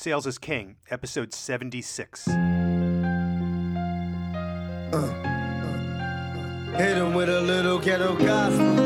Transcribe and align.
Sales 0.00 0.28
is 0.28 0.38
King, 0.38 0.76
episode 0.92 1.34
76. 1.34 2.28
Uh, 2.28 2.32
uh, 4.92 4.96
uh, 4.96 6.78
Hit 6.78 6.98
him 6.98 7.14
with 7.14 7.28
a 7.28 7.40
little 7.40 7.80
ghetto 7.80 8.14
gospel. 8.14 8.77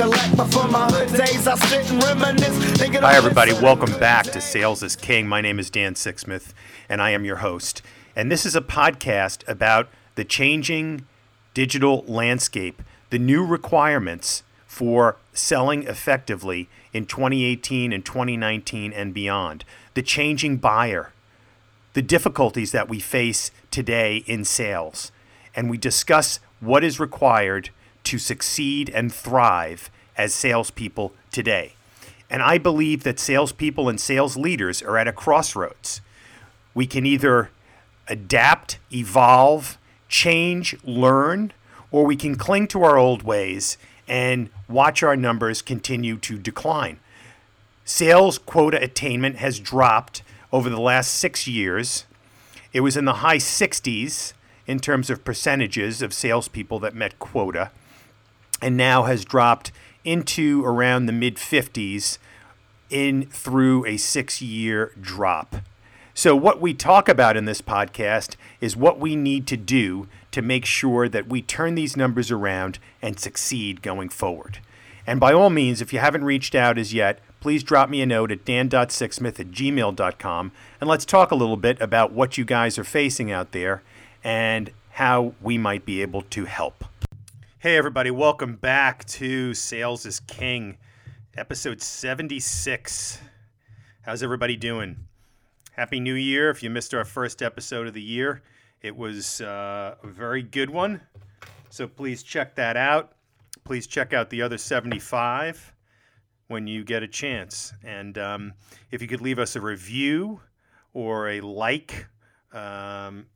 I 0.00 0.04
could 0.04 0.12
recollect 0.12 0.36
before 0.36 0.68
my 0.68 0.86
hood 0.90 1.14
days, 1.14 1.46
I 1.46 1.56
sit 1.56 1.90
and 1.90 2.02
reminisce. 2.02 2.80
Hi, 3.00 3.16
everybody. 3.16 3.52
Welcome 3.52 3.92
back 3.98 4.24
to 4.24 4.40
Sales 4.40 4.82
is 4.82 4.96
King. 4.96 5.28
My 5.28 5.42
name 5.42 5.58
is 5.58 5.68
Dan 5.68 5.92
Sixsmith, 5.92 6.54
and 6.88 7.02
I 7.02 7.10
am 7.10 7.26
your 7.26 7.36
host. 7.36 7.82
And 8.16 8.32
this 8.32 8.46
is 8.46 8.56
a 8.56 8.62
podcast 8.62 9.46
about 9.46 9.90
the 10.14 10.24
changing 10.24 11.06
digital 11.52 12.02
landscape, 12.08 12.82
the 13.10 13.18
new 13.18 13.44
requirements 13.44 14.42
for 14.66 15.16
selling 15.34 15.82
effectively 15.82 16.70
in 16.94 17.04
2018 17.04 17.92
and 17.92 18.02
2019 18.02 18.94
and 18.94 19.12
beyond, 19.12 19.66
the 19.92 20.02
changing 20.02 20.56
buyer, 20.56 21.12
the 21.92 22.00
difficulties 22.00 22.72
that 22.72 22.88
we 22.88 23.00
face 23.00 23.50
today 23.70 24.18
in 24.26 24.46
sales. 24.46 25.12
And 25.54 25.68
we 25.68 25.76
discuss 25.76 26.40
what 26.60 26.82
is 26.82 26.98
required 26.98 27.68
to 28.04 28.18
succeed 28.18 28.90
and 28.90 29.12
thrive 29.12 29.90
as 30.16 30.34
salespeople 30.34 31.12
today. 31.30 31.74
And 32.28 32.42
I 32.42 32.58
believe 32.58 33.02
that 33.02 33.18
salespeople 33.18 33.88
and 33.88 34.00
sales 34.00 34.36
leaders 34.36 34.82
are 34.82 34.96
at 34.96 35.08
a 35.08 35.12
crossroads. 35.12 36.00
We 36.74 36.86
can 36.86 37.04
either 37.04 37.50
adapt, 38.06 38.78
evolve, 38.92 39.78
change, 40.08 40.76
learn, 40.84 41.52
or 41.90 42.04
we 42.04 42.16
can 42.16 42.36
cling 42.36 42.68
to 42.68 42.82
our 42.84 42.96
old 42.96 43.22
ways 43.22 43.78
and 44.06 44.50
watch 44.68 45.02
our 45.02 45.16
numbers 45.16 45.62
continue 45.62 46.16
to 46.18 46.38
decline. 46.38 46.98
Sales 47.84 48.38
quota 48.38 48.80
attainment 48.82 49.36
has 49.36 49.58
dropped 49.58 50.22
over 50.52 50.68
the 50.68 50.80
last 50.80 51.12
six 51.12 51.46
years. 51.46 52.04
It 52.72 52.80
was 52.80 52.96
in 52.96 53.04
the 53.04 53.14
high 53.14 53.38
60s 53.38 54.32
in 54.66 54.78
terms 54.78 55.10
of 55.10 55.24
percentages 55.24 56.02
of 56.02 56.12
salespeople 56.12 56.78
that 56.80 56.94
met 56.94 57.18
quota, 57.18 57.70
and 58.60 58.76
now 58.76 59.04
has 59.04 59.24
dropped 59.24 59.72
into 60.04 60.64
around 60.64 61.06
the 61.06 61.12
mid 61.12 61.36
50s 61.36 62.18
in 62.88 63.26
through 63.26 63.86
a 63.86 63.96
six 63.96 64.42
year 64.42 64.92
drop. 65.00 65.56
So, 66.12 66.34
what 66.36 66.60
we 66.60 66.74
talk 66.74 67.08
about 67.08 67.36
in 67.36 67.44
this 67.44 67.62
podcast 67.62 68.36
is 68.60 68.76
what 68.76 68.98
we 68.98 69.16
need 69.16 69.46
to 69.46 69.56
do 69.56 70.08
to 70.32 70.42
make 70.42 70.66
sure 70.66 71.08
that 71.08 71.28
we 71.28 71.40
turn 71.40 71.76
these 71.76 71.96
numbers 71.96 72.30
around 72.30 72.78
and 73.00 73.18
succeed 73.18 73.80
going 73.80 74.08
forward. 74.08 74.58
And 75.06 75.18
by 75.18 75.32
all 75.32 75.50
means, 75.50 75.80
if 75.80 75.92
you 75.92 75.98
haven't 75.98 76.24
reached 76.24 76.54
out 76.54 76.78
as 76.78 76.92
yet, 76.92 77.20
please 77.40 77.62
drop 77.62 77.88
me 77.88 78.02
a 78.02 78.06
note 78.06 78.30
at 78.30 78.44
dan.sixsmith 78.44 79.40
at 79.40 79.50
gmail.com 79.50 80.52
and 80.80 80.90
let's 80.90 81.04
talk 81.04 81.30
a 81.30 81.36
little 81.36 81.56
bit 81.56 81.80
about 81.80 82.12
what 82.12 82.36
you 82.36 82.44
guys 82.44 82.78
are 82.78 82.84
facing 82.84 83.32
out 83.32 83.52
there 83.52 83.82
and 84.22 84.70
how 84.90 85.32
we 85.40 85.56
might 85.56 85.86
be 85.86 86.02
able 86.02 86.22
to 86.22 86.44
help. 86.44 86.84
Hey, 87.60 87.76
everybody, 87.76 88.10
welcome 88.10 88.56
back 88.56 89.04
to 89.04 89.52
Sales 89.52 90.06
is 90.06 90.20
King, 90.20 90.78
episode 91.36 91.82
76. 91.82 93.18
How's 94.00 94.22
everybody 94.22 94.56
doing? 94.56 94.96
Happy 95.72 96.00
New 96.00 96.14
Year. 96.14 96.48
If 96.48 96.62
you 96.62 96.70
missed 96.70 96.94
our 96.94 97.04
first 97.04 97.42
episode 97.42 97.86
of 97.86 97.92
the 97.92 98.00
year, 98.00 98.40
it 98.80 98.96
was 98.96 99.42
uh, 99.42 99.96
a 100.02 100.06
very 100.06 100.42
good 100.42 100.70
one. 100.70 101.02
So 101.68 101.86
please 101.86 102.22
check 102.22 102.54
that 102.54 102.78
out. 102.78 103.12
Please 103.64 103.86
check 103.86 104.14
out 104.14 104.30
the 104.30 104.40
other 104.40 104.56
75 104.56 105.74
when 106.48 106.66
you 106.66 106.82
get 106.82 107.02
a 107.02 107.08
chance. 107.08 107.74
And 107.84 108.16
um, 108.16 108.54
if 108.90 109.02
you 109.02 109.06
could 109.06 109.20
leave 109.20 109.38
us 109.38 109.54
a 109.54 109.60
review 109.60 110.40
or 110.94 111.28
a 111.28 111.42
like 111.42 112.06
um, 112.54 113.26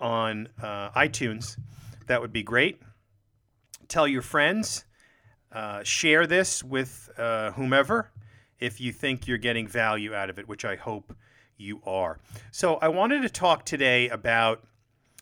on 0.00 0.48
uh, 0.62 0.88
iTunes, 0.92 1.58
that 2.06 2.20
would 2.20 2.32
be 2.32 2.42
great. 2.42 2.80
Tell 3.88 4.06
your 4.08 4.22
friends, 4.22 4.84
uh, 5.52 5.82
share 5.82 6.26
this 6.26 6.62
with 6.64 7.10
uh, 7.18 7.52
whomever 7.52 8.10
if 8.58 8.80
you 8.80 8.92
think 8.92 9.26
you're 9.26 9.38
getting 9.38 9.68
value 9.68 10.14
out 10.14 10.30
of 10.30 10.38
it, 10.38 10.48
which 10.48 10.64
I 10.64 10.76
hope 10.76 11.14
you 11.56 11.80
are. 11.86 12.18
So, 12.50 12.76
I 12.76 12.88
wanted 12.88 13.22
to 13.22 13.28
talk 13.28 13.64
today 13.64 14.08
about 14.08 14.64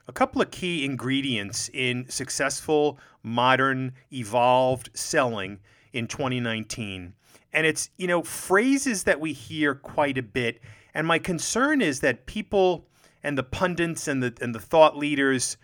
a 0.07 0.13
couple 0.13 0.43
of 0.43 0.51
key 0.51 0.85
ingredients 0.85 1.71
in 1.73 2.09
successful, 2.09 2.99
modern, 3.23 3.93
evolved 4.13 4.91
selling 4.95 5.61
in 5.93 6.07
2019. 6.07 7.15
And 7.53 7.67
it's, 7.67 7.91
you 7.97 8.07
know, 8.07 8.23
phrases 8.23 9.05
that 9.05 9.21
we 9.21 9.33
hear 9.33 9.75
quite 9.75 10.19
a 10.19 10.23
bit. 10.23 10.61
And 10.93 11.07
my 11.07 11.19
concern 11.19 11.81
is 11.81 12.01
that 12.01 12.27
people 12.27 12.87
and 13.23 13.39
the 13.39 13.43
pundits 13.43 14.07
and 14.07 14.23
the 14.23 14.37
and 14.41 14.55
the 14.55 14.61
thought 14.61 14.99
leaders, 14.99 15.57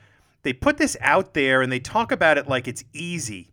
they 0.43 0.53
put 0.53 0.78
this 0.78 0.97
out 1.01 1.34
there 1.34 1.62
and 1.62 1.71
they 1.71 1.81
talk 1.81 2.12
about 2.12 2.39
it 2.39 2.49
like 2.49 2.67
it's 2.67 2.84
easy. 2.93 3.51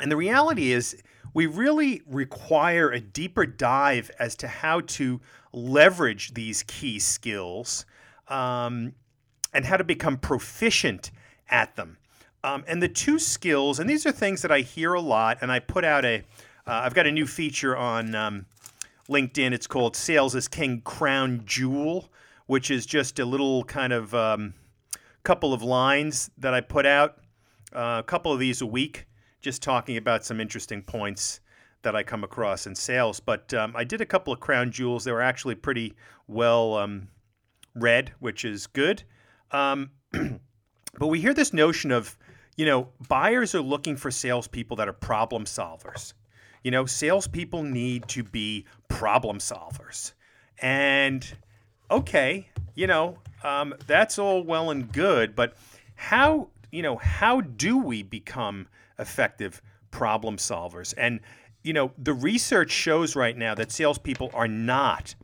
And 0.00 0.10
the 0.10 0.16
reality 0.16 0.72
is, 0.72 1.02
we 1.34 1.46
really 1.46 2.02
require 2.06 2.90
a 2.90 3.00
deeper 3.00 3.46
dive 3.46 4.10
as 4.18 4.34
to 4.36 4.48
how 4.48 4.80
to 4.80 5.20
leverage 5.52 6.34
these 6.34 6.62
key 6.64 6.98
skills 6.98 7.84
um, 8.28 8.94
and 9.52 9.64
how 9.64 9.76
to 9.76 9.84
become 9.84 10.16
proficient 10.16 11.10
at 11.48 11.76
them. 11.76 11.98
Um, 12.44 12.64
and 12.66 12.82
the 12.82 12.88
two 12.88 13.18
skills, 13.18 13.78
and 13.78 13.88
these 13.88 14.06
are 14.06 14.12
things 14.12 14.42
that 14.42 14.52
I 14.52 14.60
hear 14.60 14.94
a 14.94 15.00
lot, 15.00 15.38
and 15.40 15.50
I 15.50 15.58
put 15.58 15.84
out 15.84 16.04
a, 16.04 16.18
uh, 16.66 16.82
I've 16.84 16.94
got 16.94 17.06
a 17.06 17.12
new 17.12 17.26
feature 17.26 17.76
on 17.76 18.14
um, 18.14 18.46
LinkedIn. 19.08 19.52
It's 19.52 19.66
called 19.66 19.96
Sales 19.96 20.34
is 20.34 20.48
King 20.48 20.80
Crown 20.82 21.42
Jewel, 21.44 22.10
which 22.46 22.70
is 22.70 22.86
just 22.86 23.18
a 23.18 23.24
little 23.24 23.64
kind 23.64 23.92
of 23.92 24.14
um, 24.14 24.54
couple 25.28 25.52
of 25.52 25.62
lines 25.62 26.30
that 26.38 26.54
I 26.54 26.62
put 26.62 26.86
out, 26.86 27.18
uh, 27.74 27.96
a 27.98 28.02
couple 28.02 28.32
of 28.32 28.38
these 28.38 28.62
a 28.62 28.66
week, 28.66 29.06
just 29.42 29.62
talking 29.62 29.98
about 29.98 30.24
some 30.24 30.40
interesting 30.40 30.80
points 30.80 31.40
that 31.82 31.94
I 31.94 32.02
come 32.02 32.24
across 32.24 32.66
in 32.66 32.74
sales. 32.74 33.20
But 33.20 33.52
um, 33.52 33.74
I 33.76 33.84
did 33.84 34.00
a 34.00 34.06
couple 34.06 34.32
of 34.32 34.40
crown 34.40 34.70
jewels. 34.70 35.04
They 35.04 35.12
were 35.12 35.20
actually 35.20 35.56
pretty 35.56 35.92
well 36.28 36.76
um, 36.76 37.08
read, 37.74 38.10
which 38.20 38.46
is 38.46 38.66
good. 38.68 39.02
Um, 39.50 39.90
but 40.98 41.08
we 41.08 41.20
hear 41.20 41.34
this 41.34 41.52
notion 41.52 41.90
of, 41.90 42.16
you 42.56 42.64
know, 42.64 42.88
buyers 43.06 43.54
are 43.54 43.60
looking 43.60 43.96
for 43.96 44.10
salespeople 44.10 44.78
that 44.78 44.88
are 44.88 44.94
problem 44.94 45.44
solvers. 45.44 46.14
You 46.64 46.70
know, 46.70 46.86
salespeople 46.86 47.64
need 47.64 48.08
to 48.08 48.24
be 48.24 48.64
problem 48.88 49.40
solvers. 49.40 50.14
And 50.62 51.30
okay, 51.90 52.48
you 52.78 52.86
know, 52.86 53.18
um, 53.42 53.74
that's 53.88 54.20
all 54.20 54.44
well 54.44 54.70
and 54.70 54.92
good, 54.92 55.34
but 55.34 55.56
how, 55.96 56.48
you 56.70 56.80
know, 56.80 56.96
how 56.96 57.40
do 57.40 57.76
we 57.76 58.04
become 58.04 58.68
effective 59.00 59.60
problem 59.90 60.36
solvers? 60.36 60.94
And, 60.96 61.18
you 61.64 61.72
know, 61.72 61.90
the 61.98 62.12
research 62.12 62.70
shows 62.70 63.16
right 63.16 63.36
now 63.36 63.56
that 63.56 63.72
salespeople 63.72 64.30
are 64.32 64.46
not 64.46 65.16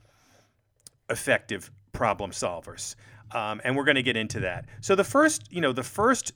effective 1.09 1.71
problem 1.93 2.33
solvers. 2.33 2.97
Um, 3.31 3.61
and 3.63 3.77
we're 3.77 3.85
going 3.85 3.95
to 3.95 4.03
get 4.03 4.17
into 4.17 4.41
that. 4.41 4.67
So 4.81 4.97
the 4.97 5.05
first, 5.05 5.45
you 5.53 5.61
know, 5.61 5.73
the 5.73 5.85
first 5.85 6.33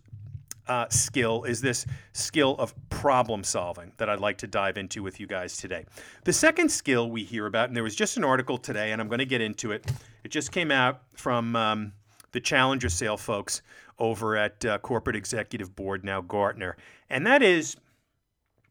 uh, 0.68 0.88
skill 0.90 1.44
is 1.44 1.60
this 1.60 1.86
skill 2.12 2.54
of 2.58 2.74
problem 2.90 3.42
solving 3.42 3.92
that 3.96 4.08
I'd 4.08 4.20
like 4.20 4.38
to 4.38 4.46
dive 4.46 4.76
into 4.76 5.02
with 5.02 5.18
you 5.18 5.26
guys 5.26 5.56
today. 5.56 5.86
The 6.24 6.32
second 6.32 6.70
skill 6.70 7.10
we 7.10 7.24
hear 7.24 7.46
about, 7.46 7.68
and 7.68 7.76
there 7.76 7.82
was 7.82 7.96
just 7.96 8.16
an 8.16 8.24
article 8.24 8.58
today, 8.58 8.92
and 8.92 9.00
I'm 9.00 9.08
going 9.08 9.18
to 9.18 9.26
get 9.26 9.40
into 9.40 9.72
it. 9.72 9.90
It 10.24 10.30
just 10.30 10.52
came 10.52 10.70
out 10.70 11.02
from 11.14 11.56
um, 11.56 11.92
the 12.32 12.40
Challenger 12.40 12.88
Sale 12.88 13.16
folks 13.16 13.62
over 13.98 14.36
at 14.36 14.64
uh, 14.64 14.78
Corporate 14.78 15.16
Executive 15.16 15.74
Board, 15.74 16.04
now 16.04 16.20
Gartner, 16.20 16.76
and 17.10 17.26
that 17.26 17.42
is, 17.42 17.76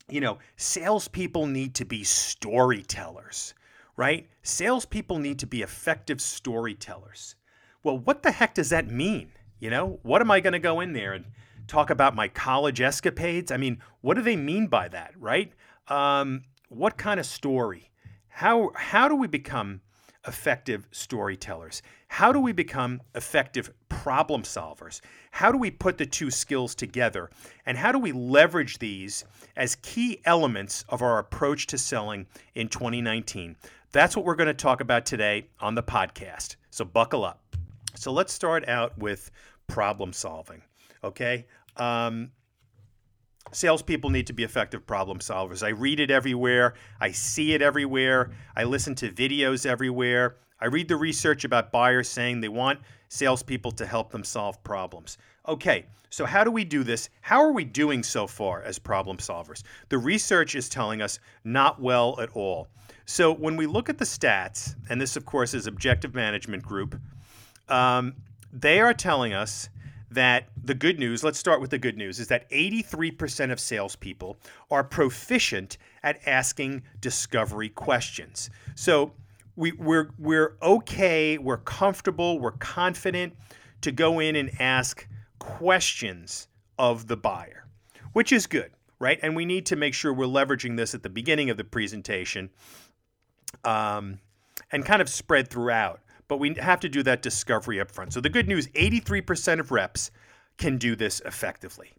you 0.10 0.22
know, 0.22 0.38
salespeople 0.56 1.48
need 1.48 1.76
to 1.76 1.86
be 1.86 2.04
storytellers, 2.04 3.54
right? 3.98 4.28
Salespeople 4.44 5.18
need 5.18 5.40
to 5.40 5.48
be 5.48 5.64
effective 5.64 6.22
storytellers. 6.22 7.36
Well, 7.84 7.98
what 7.98 8.24
the 8.24 8.32
heck 8.32 8.54
does 8.54 8.70
that 8.70 8.88
mean? 8.88 9.32
You 9.60 9.70
know, 9.70 10.00
what 10.04 10.22
am 10.22 10.30
I 10.30 10.40
going 10.40 10.54
to 10.54 10.60
go 10.60 10.80
in 10.80 10.94
there 10.94 11.14
and 11.14 11.26
talk 11.68 11.90
about 11.90 12.16
my 12.16 12.28
college 12.28 12.82
escapades? 12.82 13.52
I 13.52 13.58
mean, 13.58 13.80
what 14.02 14.16
do 14.16 14.22
they 14.22 14.36
mean 14.36 14.68
by 14.68 14.88
that, 14.90 15.14
right? 15.20 15.52
Um, 15.88 16.44
what 16.70 16.98
kind 16.98 17.20
of 17.20 17.26
story? 17.26 17.92
How 18.28 18.72
how 18.76 19.08
do 19.08 19.16
we 19.16 19.28
become 19.28 19.82
effective 20.28 20.88
storytellers? 20.92 21.82
How 22.10 22.32
do 22.32 22.40
we 22.40 22.52
become 22.52 23.02
effective 23.16 23.72
problem 23.90 24.44
solvers? 24.44 25.02
How 25.32 25.52
do 25.52 25.58
we 25.58 25.72
put 25.72 25.98
the 25.98 26.06
two 26.06 26.30
skills 26.30 26.76
together? 26.76 27.30
And 27.66 27.78
how 27.78 27.92
do 27.92 28.00
we 28.00 28.12
leverage 28.12 28.80
these 28.80 29.26
as 29.56 29.76
key 29.76 30.22
elements 30.26 30.84
of 30.90 31.02
our 31.02 31.20
approach 31.20 31.68
to 31.68 31.78
selling 31.78 32.28
in 32.56 32.68
2019? 32.68 33.56
That's 33.92 34.16
what 34.16 34.26
we're 34.26 34.36
going 34.36 34.48
to 34.48 34.54
talk 34.54 34.82
about 34.82 35.06
today 35.06 35.48
on 35.60 35.76
the 35.76 35.84
podcast. 35.84 36.58
So 36.70 36.86
buckle 36.86 37.26
up. 37.26 37.42
So 37.96 38.12
let's 38.12 38.34
start 38.34 38.68
out 38.68 38.98
with 38.98 39.32
problem 39.68 40.14
solving. 40.14 40.62
Okay. 41.04 41.46
Um, 41.76 42.32
salespeople 43.52 44.10
need 44.10 44.28
to 44.28 44.34
be 44.34 44.44
effective 44.44 44.86
problem 44.86 45.20
solvers. 45.20 45.64
I 45.64 45.70
read 45.70 46.00
it 46.00 46.12
everywhere. 46.12 46.74
I 47.00 47.12
see 47.12 47.54
it 47.54 47.62
everywhere. 47.62 48.32
I 48.56 48.64
listen 48.64 48.96
to 48.96 49.10
videos 49.12 49.66
everywhere. 49.66 50.38
I 50.60 50.66
read 50.66 50.88
the 50.88 50.96
research 50.96 51.44
about 51.44 51.72
buyers 51.72 52.10
saying 52.10 52.42
they 52.42 52.50
want 52.50 52.80
salespeople 53.10 53.72
to 53.74 53.86
help 53.86 54.12
them 54.12 54.24
solve 54.24 54.62
problems. 54.64 55.18
Okay, 55.48 55.86
so 56.10 56.26
how 56.26 56.44
do 56.44 56.52
we 56.52 56.64
do 56.64 56.84
this? 56.84 57.10
How 57.22 57.42
are 57.42 57.52
we 57.52 57.64
doing 57.64 58.04
so 58.04 58.28
far 58.28 58.64
as 58.64 58.80
problem 58.80 59.18
solvers? 59.18 59.64
The 59.90 59.98
research 59.98 60.56
is 60.56 60.68
telling 60.68 61.02
us 61.02 61.20
not 61.44 61.82
well 61.82 62.20
at 62.20 62.30
all. 62.34 62.68
So 63.06 63.32
when 63.32 63.56
we 63.56 63.68
look 63.68 63.88
at 63.88 63.98
the 63.98 64.06
stats, 64.06 64.76
and 64.90 65.00
this, 65.00 65.16
of 65.16 65.26
course, 65.26 65.54
is 65.54 65.68
Objective 65.68 66.14
Management 66.14 66.64
Group, 66.64 67.00
um, 67.70 68.16
they 68.52 68.80
are 68.80 68.94
telling 68.94 69.34
us 69.34 69.70
that 70.10 70.48
the 70.62 70.74
good 70.74 71.00
news, 71.00 71.24
let's 71.24 71.40
start 71.40 71.60
with 71.60 71.70
the 71.70 71.78
good 71.78 71.98
news, 71.98 72.20
is 72.20 72.28
that 72.28 72.50
83% 72.50 73.52
of 73.52 73.60
salespeople 73.60 74.38
are 74.72 74.84
proficient 74.84 75.78
at 76.04 76.26
asking 76.26 76.84
discovery 77.02 77.70
questions. 77.70 78.50
So 78.76 79.14
we, 79.56 79.74
we're, 79.74 80.10
we're 80.18 80.56
okay, 80.62 81.38
we're 81.38 81.58
comfortable, 81.58 82.40
we're 82.40 82.52
confident 82.52 83.36
to 83.82 83.92
go 83.92 84.20
in 84.20 84.36
and 84.36 84.52
ask 84.60 85.08
questions 85.40 86.48
of 86.80 87.08
the 87.08 87.18
buyer, 87.18 87.68
which 88.14 88.32
is 88.32 88.48
good, 88.48 88.72
right? 89.00 89.20
And 89.22 89.36
we 89.36 89.46
need 89.46 89.66
to 89.68 89.76
make 89.76 89.94
sure 89.94 90.14
we're 90.14 90.26
leveraging 90.26 90.78
this 90.78 90.96
at 90.96 91.04
the 91.04 91.10
beginning 91.10 91.50
of 91.50 91.58
the 91.58 91.64
presentation 91.64 92.50
um, 93.64 94.20
and 94.72 94.86
kind 94.86 95.02
of 95.02 95.10
spread 95.10 95.50
throughout 95.50 96.02
but 96.28 96.38
we 96.38 96.54
have 96.56 96.80
to 96.82 96.90
do 96.90 97.04
that 97.04 97.22
discovery 97.22 97.80
up 97.80 97.92
front. 97.92 98.14
So 98.14 98.22
the 98.22 98.30
good 98.30 98.48
news 98.48 98.68
83% 98.68 99.60
of 99.60 99.72
reps 99.72 100.12
can 100.58 100.78
do 100.78 100.96
this 100.96 101.22
effectively. 101.26 101.94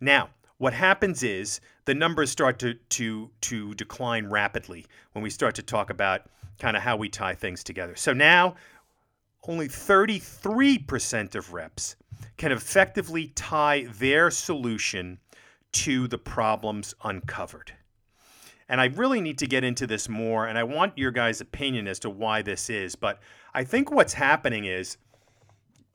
Now, 0.00 0.30
what 0.58 0.74
happens 0.74 1.22
is 1.22 1.60
the 1.86 1.94
numbers 1.94 2.30
start 2.30 2.58
to, 2.58 2.74
to, 2.74 3.30
to 3.40 3.74
decline 3.74 4.26
rapidly 4.26 4.86
when 5.12 5.22
we 5.22 5.30
start 5.30 5.54
to 5.54 5.62
talk 5.62 5.88
about 5.90 6.22
kind 6.58 6.76
of 6.76 6.82
how 6.82 6.96
we 6.96 7.08
tie 7.08 7.34
things 7.34 7.64
together. 7.64 7.96
So 7.96 8.12
now, 8.12 8.56
only 9.48 9.68
33% 9.68 11.34
of 11.34 11.52
reps 11.52 11.96
can 12.36 12.52
effectively 12.52 13.28
tie 13.28 13.86
their 13.98 14.30
solution 14.30 15.18
to 15.72 16.06
the 16.08 16.18
problems 16.18 16.94
uncovered. 17.04 17.72
And 18.70 18.80
I 18.80 18.86
really 18.86 19.20
need 19.20 19.36
to 19.38 19.48
get 19.48 19.64
into 19.64 19.84
this 19.84 20.08
more, 20.08 20.46
and 20.46 20.56
I 20.56 20.62
want 20.62 20.96
your 20.96 21.10
guys' 21.10 21.40
opinion 21.40 21.88
as 21.88 21.98
to 21.98 22.08
why 22.08 22.40
this 22.40 22.70
is. 22.70 22.94
But 22.94 23.18
I 23.52 23.64
think 23.64 23.90
what's 23.90 24.14
happening 24.14 24.64
is, 24.64 24.96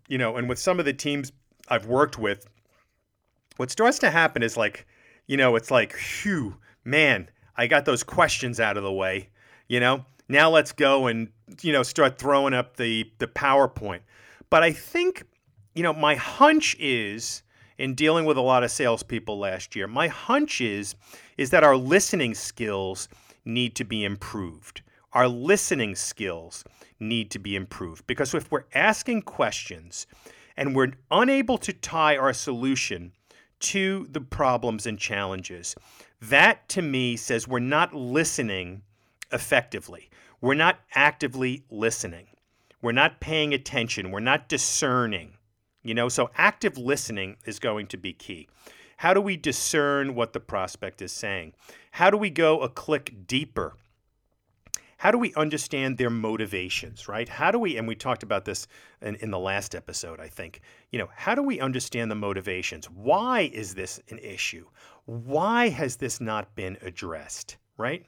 you 0.10 0.18
know, 0.18 0.36
and 0.36 0.50
with 0.50 0.60
some 0.60 0.78
of 0.78 0.86
the 0.86 0.92
teams 0.92 1.32
I've 1.70 1.86
worked 1.86 2.20
with, 2.20 2.46
what 3.56 3.72
starts 3.72 3.98
to 4.00 4.12
happen 4.12 4.44
is 4.44 4.58
like, 4.58 4.86
you 5.26 5.38
know, 5.38 5.56
it's 5.56 5.72
like, 5.72 5.94
phew, 5.94 6.58
man, 6.84 7.30
I 7.56 7.68
got 7.68 7.86
those 7.86 8.04
questions 8.04 8.60
out 8.60 8.76
of 8.76 8.84
the 8.84 8.92
way. 8.92 9.30
You 9.70 9.80
know, 9.80 10.06
now 10.28 10.50
let's 10.50 10.72
go 10.72 11.08
and 11.08 11.30
you 11.62 11.72
know 11.72 11.84
start 11.84 12.18
throwing 12.18 12.54
up 12.54 12.78
the 12.78 13.10
the 13.20 13.28
PowerPoint. 13.28 14.02
But 14.50 14.64
I 14.64 14.74
think, 14.74 15.24
you 15.74 15.84
know, 15.84 15.94
my 15.94 16.16
hunch 16.16 16.76
is 16.80 17.42
in 17.78 17.96
dealing 17.96 18.26
with 18.26 18.38
a 18.38 18.42
lot 18.42 18.64
of 18.64 18.72
salespeople 18.72 19.38
last 19.38 19.76
year, 19.76 19.88
my 19.88 20.08
hunch 20.08 20.62
is 20.62 20.96
is 21.38 21.50
that 21.50 21.64
our 21.64 21.76
listening 21.76 22.34
skills 22.34 23.08
need 23.44 23.76
to 23.76 23.84
be 23.84 24.04
improved. 24.04 24.82
Our 25.14 25.28
listening 25.28 25.96
skills 25.96 26.64
need 27.00 27.32
to 27.32 27.40
be 27.40 27.56
improved 27.56 28.08
because 28.08 28.34
if 28.34 28.52
we're 28.52 28.66
asking 28.74 29.24
questions 29.24 30.08
and 30.58 30.76
we're 30.76 30.94
unable 31.12 31.58
to 31.60 31.74
tie 31.74 32.18
our 32.18 32.34
solution 32.34 33.12
to 33.60 34.08
the 34.10 34.22
problems 34.22 34.86
and 34.86 35.00
challenges, 35.00 35.76
that 36.22 36.68
to 36.70 36.82
me 36.82 37.16
says 37.16 37.48
we're 37.48 37.60
not 37.60 37.94
listening 37.94 38.82
effectively. 39.32 40.10
We're 40.42 40.54
not 40.54 40.80
actively 40.94 41.64
listening. 41.70 42.28
We're 42.82 42.92
not 42.92 43.20
paying 43.20 43.54
attention. 43.54 44.12
We're 44.12 44.20
not 44.20 44.48
discerning. 44.48 45.35
You 45.86 45.94
know, 45.94 46.10
so 46.10 46.32
active 46.36 46.80
listening 46.80 47.38
is 47.46 47.60
going 47.60 47.86
to 47.88 47.98
be 47.98 48.12
key. 48.12 48.50
How 48.98 49.14
do 49.14 49.22
we 49.22 49.38
discern 49.38 50.16
what 50.16 50.34
the 50.34 50.40
prospect 50.40 51.00
is 51.00 51.12
saying? 51.12 51.54
How 51.92 52.10
do 52.10 52.18
we 52.18 52.32
go 52.32 52.60
a 52.62 52.70
click 52.70 53.28
deeper? 53.28 53.76
How 54.98 55.12
do 55.12 55.20
we 55.20 55.32
understand 55.36 56.00
their 56.00 56.10
motivations, 56.10 57.08
right? 57.08 57.30
How 57.30 57.52
do 57.52 57.60
we, 57.60 57.78
and 57.78 57.88
we 57.88 57.94
talked 57.94 58.24
about 58.24 58.46
this 58.46 58.66
in, 59.00 59.14
in 59.18 59.30
the 59.30 59.38
last 59.38 59.76
episode, 59.76 60.20
I 60.20 60.28
think, 60.28 60.62
you 60.90 60.98
know, 60.98 61.10
how 61.14 61.36
do 61.36 61.44
we 61.44 61.60
understand 61.60 62.10
the 62.10 62.16
motivations? 62.16 62.90
Why 62.90 63.42
is 63.54 63.76
this 63.76 64.02
an 64.10 64.18
issue? 64.18 64.66
Why 65.06 65.70
has 65.70 65.98
this 65.98 66.20
not 66.20 66.56
been 66.56 66.80
addressed, 66.82 67.58
right? 67.78 68.08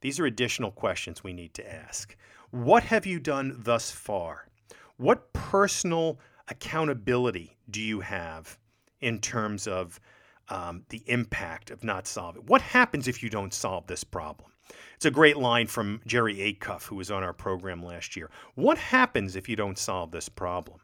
These 0.00 0.18
are 0.18 0.24
additional 0.24 0.70
questions 0.70 1.22
we 1.22 1.34
need 1.34 1.52
to 1.54 1.70
ask. 1.70 2.16
What 2.52 2.84
have 2.84 3.04
you 3.04 3.20
done 3.20 3.56
thus 3.58 3.90
far? 3.90 4.48
What 4.96 5.32
personal 5.34 6.18
accountability 6.48 7.56
do 7.70 7.80
you 7.80 8.00
have 8.00 8.58
in 9.00 9.20
terms 9.20 9.66
of 9.66 10.00
um, 10.48 10.84
the 10.88 11.02
impact 11.06 11.70
of 11.70 11.84
not 11.84 12.06
solving? 12.06 12.42
What 12.46 12.62
happens 12.62 13.08
if 13.08 13.22
you 13.22 13.30
don't 13.30 13.54
solve 13.54 13.86
this 13.86 14.04
problem? 14.04 14.50
It's 14.96 15.06
a 15.06 15.10
great 15.10 15.36
line 15.36 15.66
from 15.66 16.00
Jerry 16.06 16.36
Acuff, 16.36 16.84
who 16.84 16.96
was 16.96 17.10
on 17.10 17.22
our 17.22 17.32
program 17.32 17.82
last 17.82 18.16
year. 18.16 18.30
What 18.54 18.78
happens 18.78 19.36
if 19.36 19.48
you 19.48 19.56
don't 19.56 19.78
solve 19.78 20.10
this 20.10 20.28
problem? 20.28 20.80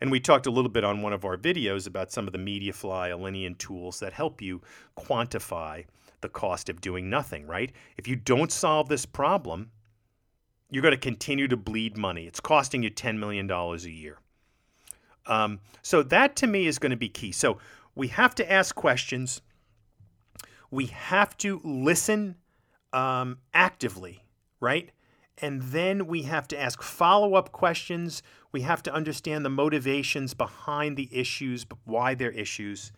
And 0.00 0.10
we 0.10 0.20
talked 0.20 0.46
a 0.46 0.50
little 0.50 0.70
bit 0.70 0.84
on 0.84 1.02
one 1.02 1.12
of 1.12 1.24
our 1.24 1.36
videos 1.36 1.86
about 1.86 2.12
some 2.12 2.26
of 2.26 2.32
the 2.32 2.38
MediaFly 2.38 3.10
Alinean 3.10 3.56
tools 3.58 4.00
that 4.00 4.12
help 4.12 4.40
you 4.40 4.62
quantify 4.96 5.84
the 6.20 6.28
cost 6.28 6.68
of 6.68 6.80
doing 6.80 7.08
nothing, 7.08 7.46
right? 7.46 7.72
If 7.96 8.06
you 8.06 8.16
don't 8.16 8.52
solve 8.52 8.88
this 8.88 9.06
problem, 9.06 9.70
you're 10.70 10.82
going 10.82 10.92
to 10.92 10.98
continue 10.98 11.48
to 11.48 11.56
bleed 11.56 11.96
money. 11.96 12.26
It's 12.26 12.40
costing 12.40 12.82
you 12.82 12.90
$10 12.90 13.18
million 13.18 13.50
a 13.50 13.76
year. 13.76 14.18
Um, 15.28 15.60
so 15.82 16.02
that 16.02 16.36
to 16.36 16.46
me 16.46 16.66
is 16.66 16.78
going 16.78 16.90
to 16.90 16.96
be 16.96 17.08
key. 17.08 17.32
So 17.32 17.58
we 17.94 18.08
have 18.08 18.34
to 18.36 18.50
ask 18.50 18.74
questions. 18.74 19.40
We 20.70 20.86
have 20.86 21.36
to 21.38 21.60
listen 21.64 22.36
um, 22.92 23.38
actively, 23.54 24.24
right? 24.60 24.90
And 25.40 25.62
then 25.62 26.06
we 26.06 26.22
have 26.22 26.48
to 26.48 26.60
ask 26.60 26.82
follow 26.82 27.34
up 27.34 27.52
questions. 27.52 28.22
We 28.50 28.62
have 28.62 28.82
to 28.84 28.92
understand 28.92 29.44
the 29.44 29.50
motivations 29.50 30.34
behind 30.34 30.96
the 30.96 31.08
issues, 31.12 31.66
why 31.84 32.14
they're 32.14 32.30
issues, 32.30 32.92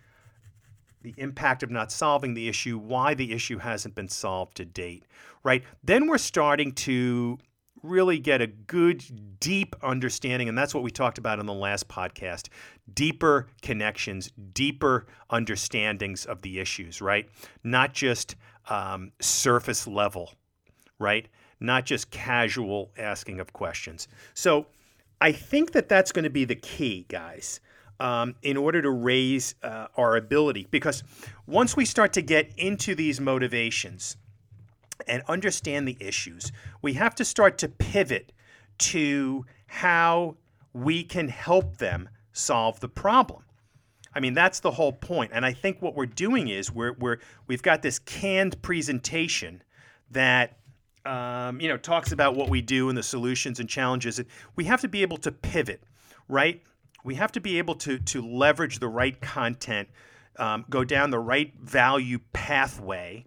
the 1.03 1.15
impact 1.17 1.63
of 1.63 1.71
not 1.71 1.91
solving 1.93 2.35
the 2.35 2.49
issue, 2.49 2.79
why 2.79 3.15
the 3.15 3.33
issue 3.33 3.59
hasn't 3.59 3.95
been 3.95 4.09
solved 4.09 4.57
to 4.57 4.65
date, 4.65 5.05
right? 5.43 5.65
Then 5.83 6.07
we're 6.07 6.19
starting 6.19 6.73
to 6.73 7.39
really 7.83 8.19
get 8.19 8.41
a 8.41 8.47
good, 8.47 9.39
deep 9.41 9.75
understanding. 9.83 10.49
And 10.49 10.57
that's 10.57 10.75
what 10.75 10.83
we 10.83 10.91
talked 10.91 11.19
about 11.19 11.39
in 11.39 11.47
the 11.47 11.55
last 11.55 11.89
podcast 11.89 12.49
deeper 12.93 13.47
connections, 13.63 14.33
deeper 14.53 15.07
understandings 15.31 16.27
of 16.27 16.43
the 16.43 16.59
issues, 16.59 17.01
right? 17.01 17.29
Not 17.63 17.93
just 17.93 18.37
um, 18.69 19.13
surface 19.21 19.87
level, 19.87 20.35
right? 20.99 21.29
Not 21.61 21.85
just 21.85 22.11
casual 22.11 22.91
asking 22.99 23.39
of 23.41 23.53
questions. 23.53 24.09
So 24.35 24.67
I 25.21 25.33
think 25.33 25.73
that 25.73 25.89
that's 25.89 26.13
going 26.13 26.25
to 26.25 26.31
be 26.31 26.45
the 26.45 26.57
key, 26.57 27.07
guys. 27.09 27.61
Um, 28.01 28.35
in 28.41 28.57
order 28.57 28.81
to 28.81 28.91
raise 28.91 29.57
uh, 29.63 29.89
our 29.95 30.17
ability. 30.17 30.67
Because 30.71 31.05
once 31.47 31.77
we 31.77 31.85
start 31.85 32.15
to 32.15 32.23
get 32.23 32.51
into 32.57 32.95
these 32.95 33.21
motivations, 33.21 34.17
and 35.07 35.23
understand 35.29 35.87
the 35.87 35.97
issues, 36.01 36.53
we 36.83 36.95
have 36.95 37.15
to 37.17 37.25
start 37.25 37.59
to 37.59 37.69
pivot 37.69 38.33
to 38.79 39.45
how 39.67 40.37
we 40.73 41.03
can 41.05 41.29
help 41.29 41.79
them 41.79 42.09
solve 42.33 42.81
the 42.81 42.89
problem. 42.89 43.45
I 44.15 44.21
mean, 44.21 44.35
that's 44.35 44.61
the 44.61 44.73
whole 44.73 44.93
point. 44.93 45.31
And 45.33 45.47
I 45.47 45.53
think 45.53 45.81
what 45.81 45.95
we're 45.95 46.07
doing 46.07 46.49
is 46.49 46.73
we're, 46.73 46.95
we're 46.95 47.19
we've 47.47 47.63
got 47.63 47.83
this 47.83 47.99
canned 48.01 48.61
presentation 48.63 49.63
that 50.11 50.59
um, 51.07 51.61
you 51.61 51.69
know 51.69 51.77
talks 51.77 52.13
about 52.13 52.35
what 52.35 52.51
we 52.51 52.61
do 52.61 52.89
and 52.89 52.99
the 52.99 53.03
solutions 53.03 53.61
and 53.61 53.69
challenges. 53.69 54.21
We 54.57 54.65
have 54.65 54.81
to 54.81 54.89
be 54.89 55.03
able 55.03 55.19
to 55.19 55.33
pivot, 55.33 55.83
right? 56.29 56.63
We 57.05 57.15
have 57.15 57.33
to 57.33 57.41
be 57.41 57.59
able 57.59 57.77
to 57.77 57.99
to 57.99 58.27
leverage 58.27 58.81
the 58.81 58.89
right 58.89 59.19
content, 59.21 59.89
um, 60.37 60.65
go 60.69 60.83
down 60.83 61.11
the 61.11 61.21
right 61.21 61.55
value 61.61 62.19
pathway, 62.33 63.27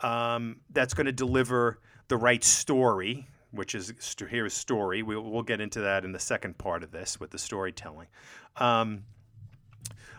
um, 0.00 0.60
that's 0.70 0.94
going 0.94 1.06
to 1.06 1.12
deliver 1.12 1.78
the 2.08 2.16
right 2.16 2.42
story, 2.44 3.28
which 3.50 3.74
is 3.74 3.92
here's 4.28 4.54
story. 4.54 5.02
We'll, 5.02 5.22
we'll 5.22 5.42
get 5.42 5.60
into 5.60 5.80
that 5.80 6.04
in 6.04 6.12
the 6.12 6.18
second 6.18 6.58
part 6.58 6.82
of 6.82 6.90
this 6.90 7.18
with 7.18 7.30
the 7.30 7.38
storytelling. 7.38 8.08
Um, 8.56 9.04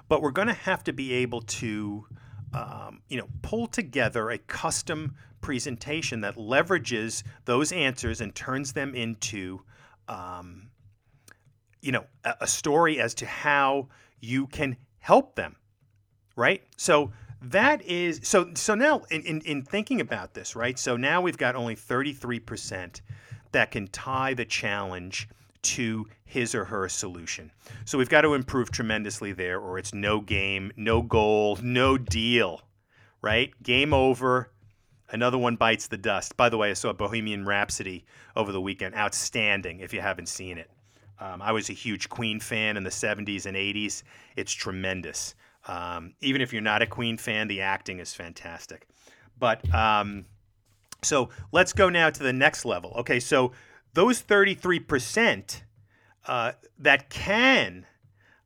but 0.09 0.21
we're 0.21 0.31
going 0.31 0.47
to 0.47 0.53
have 0.53 0.83
to 0.85 0.93
be 0.93 1.13
able 1.13 1.41
to, 1.41 2.05
um, 2.53 3.01
you 3.09 3.17
know, 3.17 3.27
pull 3.41 3.67
together 3.67 4.29
a 4.29 4.37
custom 4.37 5.15
presentation 5.41 6.21
that 6.21 6.35
leverages 6.35 7.23
those 7.45 7.71
answers 7.71 8.21
and 8.21 8.33
turns 8.33 8.73
them 8.73 8.95
into, 8.95 9.61
um, 10.07 10.69
you 11.81 11.91
know, 11.91 12.05
a, 12.23 12.35
a 12.41 12.47
story 12.47 12.99
as 12.99 13.13
to 13.15 13.25
how 13.25 13.89
you 14.19 14.47
can 14.47 14.77
help 14.99 15.35
them, 15.35 15.55
right? 16.35 16.63
So 16.77 17.11
that 17.41 17.81
is 17.83 18.21
so. 18.23 18.51
So 18.55 18.75
now, 18.75 19.03
in, 19.11 19.21
in, 19.23 19.41
in 19.41 19.63
thinking 19.63 20.01
about 20.01 20.33
this, 20.33 20.55
right? 20.55 20.77
So 20.77 20.97
now 20.97 21.21
we've 21.21 21.37
got 21.37 21.55
only 21.55 21.75
thirty 21.75 22.13
three 22.13 22.39
percent 22.39 23.01
that 23.51 23.71
can 23.71 23.87
tie 23.87 24.33
the 24.33 24.45
challenge 24.45 25.29
to 25.61 26.07
his 26.25 26.53
or 26.55 26.65
her 26.65 26.89
solution. 26.89 27.51
So 27.85 27.97
we've 27.97 28.09
got 28.09 28.21
to 28.21 28.33
improve 28.33 28.71
tremendously 28.71 29.33
there, 29.33 29.59
or 29.59 29.77
it's 29.77 29.93
no 29.93 30.21
game, 30.21 30.71
no 30.75 31.01
goal, 31.01 31.57
no 31.61 31.97
deal, 31.97 32.61
right? 33.21 33.51
Game 33.63 33.93
over. 33.93 34.51
Another 35.09 35.37
one 35.37 35.55
bites 35.55 35.87
the 35.87 35.97
dust. 35.97 36.35
By 36.35 36.49
the 36.49 36.57
way, 36.57 36.69
I 36.69 36.73
saw 36.73 36.91
Bohemian 36.91 37.45
Rhapsody 37.45 38.05
over 38.35 38.51
the 38.51 38.59
weekend. 38.59 38.95
Outstanding 38.95 39.79
if 39.79 39.93
you 39.93 40.01
haven't 40.01 40.27
seen 40.27 40.57
it. 40.57 40.69
Um, 41.19 41.41
I 41.41 41.51
was 41.51 41.69
a 41.69 41.73
huge 41.73 42.09
Queen 42.09 42.39
fan 42.39 42.77
in 42.77 42.83
the 42.83 42.89
70s 42.89 43.45
and 43.45 43.57
80s. 43.57 44.03
It's 44.35 44.53
tremendous. 44.53 45.33
Um, 45.67 46.13
even 46.21 46.41
if 46.41 46.53
you're 46.53 46.61
not 46.61 46.81
a 46.81 46.87
Queen 46.87 47.17
fan, 47.17 47.47
the 47.47 47.61
acting 47.61 47.99
is 47.99 48.13
fantastic. 48.13 48.87
But 49.37 49.73
um, 49.73 50.25
so 51.03 51.29
let's 51.51 51.73
go 51.73 51.89
now 51.89 52.09
to 52.09 52.23
the 52.23 52.33
next 52.33 52.65
level. 52.65 52.93
Okay, 52.97 53.19
so 53.19 53.51
those 53.93 54.21
33% 54.21 55.61
uh, 56.27 56.51
that 56.79 57.09
can 57.09 57.85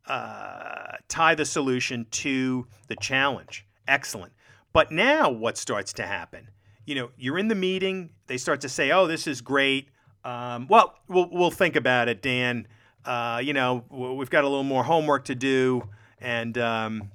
uh, 0.07 0.97
tie 1.07 1.35
the 1.35 1.45
solution 1.45 2.05
to 2.11 2.67
the 2.87 2.95
challenge. 2.95 3.65
Excellent. 3.87 4.33
But 4.73 4.91
now 4.91 5.29
what 5.29 5.57
starts 5.57 5.93
to 5.93 6.03
happen? 6.03 6.49
You 6.85 6.95
know, 6.95 7.11
you're 7.17 7.37
in 7.37 7.47
the 7.47 7.55
meeting, 7.55 8.11
they 8.27 8.37
start 8.37 8.61
to 8.61 8.69
say, 8.69 8.91
oh, 8.91 9.07
this 9.07 9.27
is 9.27 9.41
great. 9.41 9.89
Um, 10.23 10.67
well, 10.69 10.95
well, 11.07 11.29
we'll 11.31 11.51
think 11.51 11.75
about 11.75 12.07
it, 12.07 12.21
Dan. 12.21 12.67
Uh, 13.05 13.41
you 13.43 13.53
know, 13.53 13.83
we've 13.89 14.29
got 14.29 14.43
a 14.43 14.47
little 14.47 14.63
more 14.63 14.83
homework 14.83 15.25
to 15.25 15.35
do, 15.35 15.87
and 16.21 16.57
um, 16.57 17.11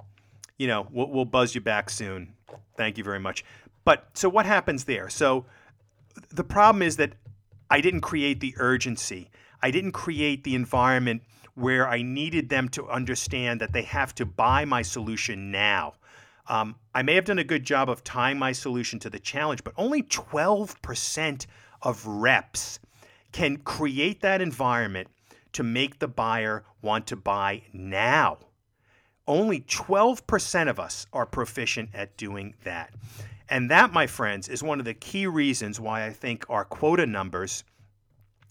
you 0.59 0.67
know, 0.67 0.87
we'll, 0.91 1.11
we'll 1.11 1.25
buzz 1.25 1.55
you 1.55 1.61
back 1.61 1.91
soon. 1.91 2.35
Thank 2.77 2.99
you 2.99 3.05
very 3.05 3.21
much. 3.21 3.45
But 3.85 4.09
so 4.15 4.29
what 4.29 4.47
happens 4.47 4.85
there? 4.85 5.09
So 5.09 5.47
the 6.31 6.45
problem 6.45 6.83
is 6.83 6.97
that 6.97 7.13
I 7.71 7.81
didn't 7.81 8.01
create 8.01 8.41
the 8.41 8.55
urgency. 8.59 9.31
I 9.63 9.71
didn't 9.71 9.93
create 9.93 10.45
the 10.45 10.55
environment 10.55 11.23
where 11.55 11.89
I 11.89 12.03
needed 12.03 12.49
them 12.49 12.69
to 12.71 12.87
understand 12.89 13.61
that 13.61 13.73
they 13.73 13.83
have 13.83 14.15
to 14.17 14.27
buy 14.27 14.65
my 14.65 14.83
solution 14.83 15.51
now. 15.51 15.95
Um, 16.49 16.77
I 16.95 17.03
may 17.03 17.15
have 17.15 17.25
done 17.25 17.39
a 17.39 17.45
good 17.45 17.65
job 17.65 17.89
of 17.89 18.05
tying 18.05 18.39
my 18.39 18.53
solution 18.53 18.99
to 19.01 19.11
the 19.11 19.19
challenge, 19.19 19.65
but 19.65 19.73
only 19.77 20.03
12% 20.03 21.47
of 21.83 22.07
reps 22.07 22.79
can 23.33 23.57
create 23.59 24.21
that 24.21 24.41
environment 24.41 25.09
to 25.53 25.63
make 25.63 25.99
the 25.99 26.09
buyer 26.09 26.65
want 26.83 27.07
to 27.09 27.17
buy 27.17 27.63
now. 27.73 28.39
Only 29.29 29.61
12% 29.63 30.69
of 30.69 30.79
us 30.79 31.07
are 31.13 31.27
proficient 31.27 31.91
at 31.95 32.17
doing 32.17 32.55
that. 32.65 32.93
And 33.49 33.71
that, 33.71 33.93
my 33.93 34.07
friends, 34.07 34.49
is 34.49 34.63
one 34.63 34.79
of 34.79 34.85
the 34.85 34.95
key 34.95 35.27
reasons 35.27 35.81
why 35.81 36.05
I 36.05 36.11
think 36.11 36.45
our 36.49 36.65
quota 36.65 37.07
numbers 37.07 37.65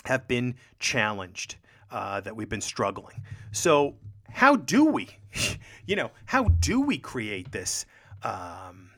have 0.05 0.27
been 0.27 0.55
challenged, 0.79 1.55
uh, 1.91 2.21
that 2.21 2.35
we've 2.35 2.49
been 2.49 2.61
struggling. 2.61 3.23
So, 3.51 3.95
how 4.29 4.55
do 4.55 4.85
we, 4.85 5.09
you 5.85 5.95
know, 5.95 6.11
how 6.25 6.45
do 6.45 6.81
we 6.81 6.97
create 6.97 7.51
this 7.51 7.85
um, 8.23 8.91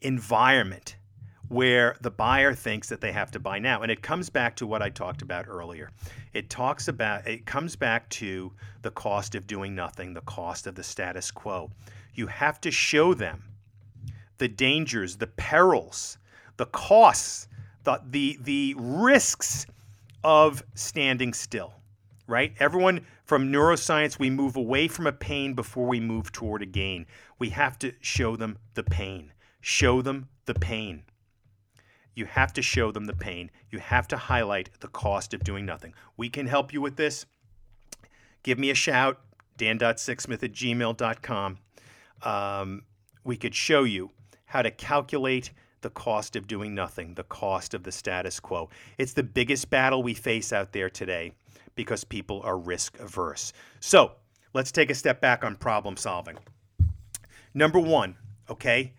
environment 0.00 0.96
where 1.48 1.96
the 2.00 2.10
buyer 2.10 2.54
thinks 2.54 2.88
that 2.88 3.00
they 3.00 3.12
have 3.12 3.30
to 3.32 3.38
buy 3.38 3.58
now? 3.58 3.82
And 3.82 3.90
it 3.90 4.02
comes 4.02 4.30
back 4.30 4.56
to 4.56 4.66
what 4.66 4.82
I 4.82 4.90
talked 4.90 5.22
about 5.22 5.48
earlier. 5.48 5.90
It 6.32 6.50
talks 6.50 6.88
about, 6.88 7.26
it 7.26 7.46
comes 7.46 7.76
back 7.76 8.08
to 8.10 8.52
the 8.82 8.90
cost 8.90 9.34
of 9.34 9.46
doing 9.46 9.74
nothing, 9.74 10.14
the 10.14 10.20
cost 10.22 10.66
of 10.66 10.74
the 10.74 10.82
status 10.82 11.30
quo. 11.30 11.70
You 12.14 12.26
have 12.26 12.60
to 12.62 12.70
show 12.70 13.14
them 13.14 13.44
the 14.38 14.48
dangers, 14.48 15.16
the 15.16 15.26
perils, 15.26 16.18
the 16.56 16.66
costs, 16.66 17.48
the, 17.84 18.00
the, 18.10 18.38
the 18.42 18.74
risks 18.76 19.66
of 20.24 20.62
standing 20.74 21.32
still, 21.32 21.74
right? 22.26 22.52
Everyone 22.58 23.04
from 23.24 23.52
neuroscience, 23.52 24.18
we 24.18 24.30
move 24.30 24.56
away 24.56 24.88
from 24.88 25.06
a 25.06 25.12
pain 25.12 25.54
before 25.54 25.86
we 25.86 26.00
move 26.00 26.32
toward 26.32 26.62
a 26.62 26.66
gain. 26.66 27.06
We 27.38 27.50
have 27.50 27.78
to 27.80 27.92
show 28.00 28.36
them 28.36 28.58
the 28.74 28.82
pain. 28.82 29.32
Show 29.60 30.02
them 30.02 30.28
the 30.46 30.54
pain. 30.54 31.02
You 32.18 32.24
have 32.24 32.52
to 32.54 32.62
show 32.62 32.90
them 32.90 33.04
the 33.04 33.14
pain. 33.14 33.48
You 33.70 33.78
have 33.78 34.08
to 34.08 34.16
highlight 34.16 34.70
the 34.80 34.88
cost 34.88 35.34
of 35.34 35.44
doing 35.44 35.64
nothing. 35.64 35.94
We 36.16 36.28
can 36.28 36.48
help 36.48 36.72
you 36.72 36.80
with 36.80 36.96
this. 36.96 37.26
Give 38.42 38.58
me 38.58 38.70
a 38.70 38.74
shout, 38.74 39.20
dan.sixsmith 39.56 40.42
at 40.42 40.52
gmail.com. 40.52 41.58
Um, 42.22 42.82
we 43.22 43.36
could 43.36 43.54
show 43.54 43.84
you 43.84 44.10
how 44.46 44.62
to 44.62 44.72
calculate 44.72 45.52
the 45.82 45.90
cost 45.90 46.34
of 46.34 46.48
doing 46.48 46.74
nothing, 46.74 47.14
the 47.14 47.22
cost 47.22 47.72
of 47.72 47.84
the 47.84 47.92
status 47.92 48.40
quo. 48.40 48.68
It's 48.98 49.12
the 49.12 49.22
biggest 49.22 49.70
battle 49.70 50.02
we 50.02 50.14
face 50.14 50.52
out 50.52 50.72
there 50.72 50.90
today 50.90 51.34
because 51.76 52.02
people 52.02 52.40
are 52.42 52.58
risk 52.58 52.98
averse. 52.98 53.52
So 53.78 54.10
let's 54.54 54.72
take 54.72 54.90
a 54.90 54.94
step 54.96 55.20
back 55.20 55.44
on 55.44 55.54
problem 55.54 55.96
solving. 55.96 56.36
Number 57.54 57.78
one, 57.78 58.16
okay, 58.50 58.94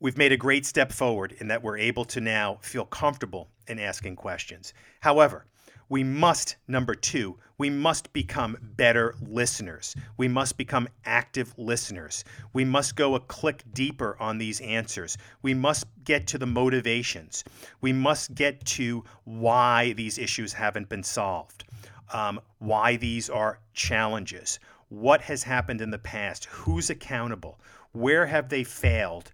we've 0.00 0.18
made 0.18 0.32
a 0.32 0.36
great 0.36 0.66
step 0.66 0.92
forward 0.92 1.34
in 1.38 1.48
that 1.48 1.62
we're 1.62 1.78
able 1.78 2.04
to 2.04 2.20
now 2.20 2.58
feel 2.60 2.84
comfortable 2.84 3.48
in 3.66 3.78
asking 3.78 4.16
questions. 4.16 4.74
However, 5.00 5.46
we 5.88 6.02
must, 6.02 6.56
number 6.66 6.94
two, 6.94 7.38
we 7.58 7.70
must 7.70 8.12
become 8.12 8.58
better 8.60 9.14
listeners. 9.20 9.94
We 10.16 10.26
must 10.26 10.56
become 10.56 10.88
active 11.04 11.54
listeners. 11.56 12.24
We 12.52 12.64
must 12.64 12.96
go 12.96 13.14
a 13.14 13.20
click 13.20 13.62
deeper 13.72 14.16
on 14.18 14.38
these 14.38 14.60
answers. 14.60 15.16
We 15.42 15.54
must 15.54 15.86
get 16.04 16.26
to 16.28 16.38
the 16.38 16.46
motivations. 16.46 17.44
We 17.80 17.92
must 17.92 18.34
get 18.34 18.64
to 18.66 19.04
why 19.24 19.92
these 19.92 20.18
issues 20.18 20.52
haven't 20.52 20.88
been 20.88 21.04
solved, 21.04 21.64
um, 22.12 22.40
why 22.58 22.96
these 22.96 23.30
are 23.30 23.60
challenges, 23.72 24.58
what 24.88 25.20
has 25.22 25.44
happened 25.44 25.80
in 25.80 25.90
the 25.90 25.98
past, 25.98 26.46
who's 26.46 26.90
accountable, 26.90 27.60
where 27.92 28.26
have 28.26 28.48
they 28.48 28.64
failed, 28.64 29.32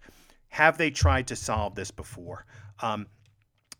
have 0.53 0.77
they 0.77 0.91
tried 0.91 1.25
to 1.25 1.35
solve 1.35 1.73
this 1.73 1.89
before, 1.89 2.45
um, 2.83 3.07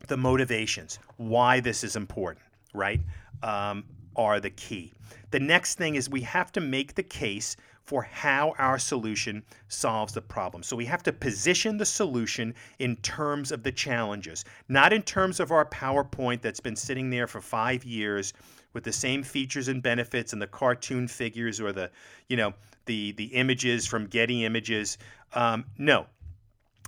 the 0.08 0.18
motivations, 0.18 0.98
why 1.18 1.60
this 1.60 1.84
is 1.84 1.96
important 1.96 2.44
right, 2.74 3.00
um, 3.44 3.84
are 4.16 4.40
the 4.40 4.50
key. 4.50 4.92
The 5.30 5.40
next 5.40 5.78
thing 5.78 5.94
is 5.94 6.10
we 6.10 6.22
have 6.22 6.52
to 6.54 6.62
make 6.62 6.96
the 6.96 7.04
case 7.04 7.56
for 7.84 8.02
how 8.02 8.56
our 8.58 8.80
solution 8.80 9.44
solves 9.68 10.14
the 10.14 10.22
problem. 10.22 10.64
So 10.64 10.76
we 10.76 10.86
have 10.86 11.04
to 11.04 11.14
position 11.14 11.78
the 11.78 11.86
solution 11.86 12.56
in 12.80 12.96
terms 12.98 13.52
of 13.52 13.62
the 13.62 13.72
challenges, 13.72 14.44
not 14.68 14.92
in 14.94 15.04
terms 15.04 15.40
of 15.40 15.52
our 15.52 15.66
PowerPoint 15.66 16.42
that's 16.42 16.60
been 16.60 16.76
sitting 16.76 17.12
there 17.12 17.28
for 17.28 17.40
five 17.40 17.86
years 17.86 18.34
with 18.74 18.84
the 18.84 18.92
same 18.92 19.22
features 19.22 19.68
and 19.68 19.84
benefits 19.84 20.34
and 20.34 20.42
the 20.42 20.48
cartoon 20.48 21.08
figures 21.08 21.62
or 21.62 21.72
the, 21.72 21.92
you 22.30 22.38
know, 22.38 22.52
the 22.86 23.12
the 23.12 23.26
images 23.26 23.86
from 23.86 24.08
Getty 24.08 24.44
Images. 24.44 24.98
Um, 25.36 25.66
no, 25.78 26.08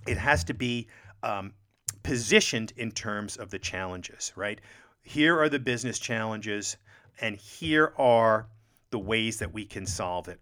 it 0.05 0.17
has 0.17 0.43
to 0.45 0.53
be 0.53 0.87
um, 1.23 1.53
positioned 2.03 2.73
in 2.77 2.91
terms 2.91 3.37
of 3.37 3.49
the 3.49 3.59
challenges, 3.59 4.31
right? 4.35 4.59
here 5.05 5.39
are 5.39 5.49
the 5.49 5.59
business 5.59 5.99
challenges, 5.99 6.77
and 7.21 7.37
here 7.37 7.93
are 7.97 8.47
the 8.89 8.99
ways 8.99 9.37
that 9.37 9.53
we 9.53 9.63
can 9.63 9.85
solve 9.85 10.27
it. 10.27 10.39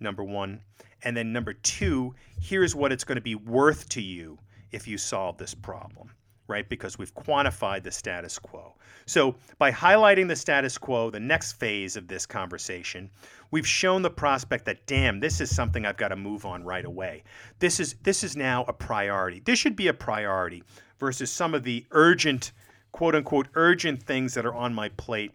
Number 0.00 0.24
one. 0.24 0.62
And 1.04 1.16
then 1.16 1.32
number 1.32 1.52
two, 1.52 2.14
here's 2.40 2.74
what 2.74 2.90
it's 2.90 3.04
going 3.04 3.16
to 3.16 3.22
be 3.22 3.34
worth 3.34 3.88
to 3.90 4.02
you 4.02 4.38
if 4.72 4.88
you 4.88 4.96
solve 4.96 5.36
this 5.36 5.54
problem, 5.54 6.10
right? 6.48 6.68
Because 6.68 6.98
we've 6.98 7.14
quantified 7.14 7.82
the 7.82 7.90
status 7.90 8.38
quo. 8.38 8.74
So 9.06 9.36
by 9.58 9.72
highlighting 9.72 10.28
the 10.28 10.36
status 10.36 10.78
quo, 10.78 11.10
the 11.10 11.20
next 11.20 11.52
phase 11.52 11.96
of 11.96 12.08
this 12.08 12.26
conversation, 12.26 13.10
we've 13.50 13.66
shown 13.66 14.02
the 14.02 14.10
prospect 14.10 14.64
that 14.66 14.86
damn, 14.86 15.20
this 15.20 15.40
is 15.40 15.54
something 15.54 15.86
I've 15.86 15.96
got 15.96 16.08
to 16.08 16.16
move 16.16 16.44
on 16.44 16.64
right 16.64 16.84
away. 16.84 17.24
This 17.58 17.80
is 17.80 17.94
this 18.02 18.22
is 18.22 18.36
now 18.36 18.64
a 18.68 18.72
priority. 18.72 19.40
This 19.44 19.58
should 19.58 19.76
be 19.76 19.88
a 19.88 19.94
priority 19.94 20.62
versus 20.98 21.30
some 21.30 21.54
of 21.54 21.62
the 21.62 21.84
urgent 21.90 22.52
quote 22.92 23.14
unquote 23.14 23.48
urgent 23.54 24.02
things 24.02 24.34
that 24.34 24.46
are 24.46 24.54
on 24.54 24.74
my 24.74 24.88
plate. 24.90 25.32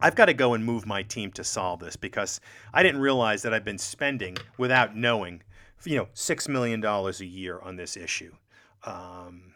I've 0.00 0.14
got 0.14 0.26
to 0.26 0.34
go 0.34 0.54
and 0.54 0.64
move 0.64 0.86
my 0.86 1.02
team 1.02 1.32
to 1.32 1.42
solve 1.42 1.80
this 1.80 1.96
because 1.96 2.40
I 2.72 2.84
didn't 2.84 3.00
realize 3.00 3.42
that 3.42 3.52
I've 3.52 3.64
been 3.64 3.78
spending 3.78 4.36
without 4.56 4.94
knowing, 4.94 5.42
you 5.84 5.96
know, 5.96 6.08
six 6.12 6.48
million 6.48 6.80
dollars 6.80 7.20
a 7.20 7.26
year 7.26 7.58
on 7.60 7.74
this 7.74 7.96
issue. 7.96 8.32
Um, 8.84 9.54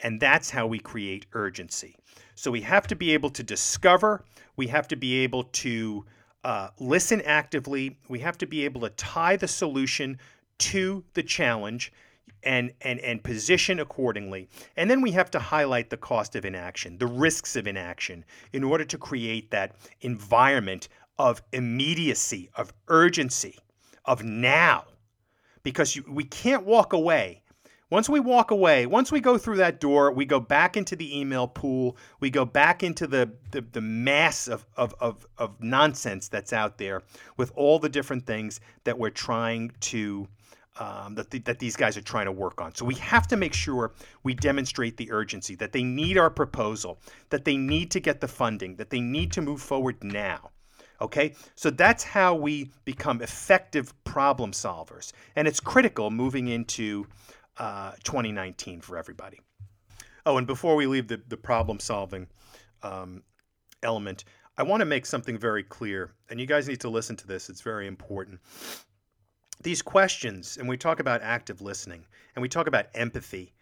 And 0.00 0.20
that's 0.20 0.50
how 0.50 0.66
we 0.66 0.78
create 0.78 1.26
urgency. 1.32 1.96
So 2.34 2.50
we 2.50 2.60
have 2.60 2.86
to 2.86 2.96
be 2.96 3.12
able 3.14 3.30
to 3.30 3.42
discover, 3.42 4.24
we 4.56 4.68
have 4.68 4.86
to 4.88 4.96
be 4.96 5.18
able 5.18 5.44
to 5.44 6.04
uh, 6.44 6.68
listen 6.78 7.20
actively, 7.22 7.98
we 8.08 8.20
have 8.20 8.38
to 8.38 8.46
be 8.46 8.64
able 8.64 8.80
to 8.82 8.90
tie 8.90 9.36
the 9.36 9.48
solution 9.48 10.18
to 10.58 11.04
the 11.14 11.22
challenge 11.22 11.92
and, 12.44 12.72
and, 12.82 13.00
and 13.00 13.22
position 13.22 13.80
accordingly. 13.80 14.48
And 14.76 14.90
then 14.90 15.00
we 15.00 15.10
have 15.12 15.30
to 15.32 15.38
highlight 15.38 15.90
the 15.90 15.96
cost 15.96 16.36
of 16.36 16.44
inaction, 16.44 16.98
the 16.98 17.06
risks 17.06 17.56
of 17.56 17.66
inaction, 17.66 18.24
in 18.52 18.62
order 18.62 18.84
to 18.84 18.98
create 18.98 19.50
that 19.50 19.74
environment 20.02 20.88
of 21.18 21.42
immediacy, 21.52 22.50
of 22.54 22.72
urgency, 22.86 23.58
of 24.04 24.22
now. 24.22 24.84
Because 25.64 25.96
you, 25.96 26.04
we 26.08 26.24
can't 26.24 26.64
walk 26.64 26.92
away. 26.92 27.42
Once 27.90 28.08
we 28.08 28.20
walk 28.20 28.50
away, 28.50 28.84
once 28.84 29.10
we 29.10 29.18
go 29.18 29.38
through 29.38 29.56
that 29.56 29.80
door, 29.80 30.12
we 30.12 30.26
go 30.26 30.38
back 30.38 30.76
into 30.76 30.94
the 30.94 31.18
email 31.18 31.46
pool, 31.46 31.96
we 32.20 32.28
go 32.28 32.44
back 32.44 32.82
into 32.82 33.06
the, 33.06 33.30
the, 33.50 33.62
the 33.72 33.80
mass 33.80 34.46
of, 34.46 34.66
of, 34.76 34.94
of, 35.00 35.26
of 35.38 35.58
nonsense 35.62 36.28
that's 36.28 36.52
out 36.52 36.76
there 36.76 37.02
with 37.38 37.50
all 37.54 37.78
the 37.78 37.88
different 37.88 38.26
things 38.26 38.60
that 38.84 38.98
we're 38.98 39.08
trying 39.10 39.72
to 39.80 40.28
um, 40.80 41.16
that, 41.16 41.30
th- 41.30 41.44
that 41.44 41.58
these 41.58 41.74
guys 41.74 41.96
are 41.96 42.02
trying 42.02 42.26
to 42.26 42.32
work 42.32 42.60
on. 42.60 42.74
So 42.74 42.84
we 42.84 42.94
have 42.96 43.26
to 43.28 43.36
make 43.36 43.52
sure 43.52 43.92
we 44.22 44.34
demonstrate 44.34 44.96
the 44.96 45.10
urgency, 45.10 45.56
that 45.56 45.72
they 45.72 45.82
need 45.82 46.16
our 46.16 46.30
proposal, 46.30 47.00
that 47.30 47.44
they 47.44 47.56
need 47.56 47.90
to 47.92 48.00
get 48.00 48.20
the 48.20 48.28
funding, 48.28 48.76
that 48.76 48.90
they 48.90 49.00
need 49.00 49.32
to 49.32 49.42
move 49.42 49.60
forward 49.60 50.04
now. 50.04 50.50
Okay, 51.00 51.34
so 51.54 51.70
that's 51.70 52.02
how 52.02 52.34
we 52.34 52.70
become 52.84 53.22
effective 53.22 53.92
problem 54.02 54.50
solvers. 54.50 55.12
And 55.36 55.46
it's 55.46 55.60
critical 55.60 56.10
moving 56.10 56.48
into 56.48 57.06
uh, 57.58 57.92
2019 58.04 58.80
for 58.80 58.96
everybody. 58.96 59.40
Oh, 60.26 60.36
and 60.36 60.46
before 60.46 60.76
we 60.76 60.86
leave 60.86 61.08
the, 61.08 61.20
the 61.28 61.36
problem 61.36 61.80
solving 61.80 62.26
um, 62.82 63.22
element, 63.82 64.24
I 64.56 64.62
want 64.62 64.80
to 64.80 64.86
make 64.86 65.06
something 65.06 65.38
very 65.38 65.62
clear. 65.62 66.12
And 66.28 66.40
you 66.40 66.46
guys 66.46 66.68
need 66.68 66.80
to 66.80 66.88
listen 66.88 67.16
to 67.16 67.26
this, 67.26 67.48
it's 67.48 67.60
very 67.60 67.86
important 67.86 68.40
these 69.60 69.82
questions, 69.82 70.56
and 70.56 70.68
we 70.68 70.76
talk 70.76 71.00
about 71.00 71.22
active 71.22 71.60
listening, 71.60 72.06
and 72.34 72.42
we 72.42 72.48
talk 72.48 72.66
about 72.66 72.86
empathy, 72.94 73.52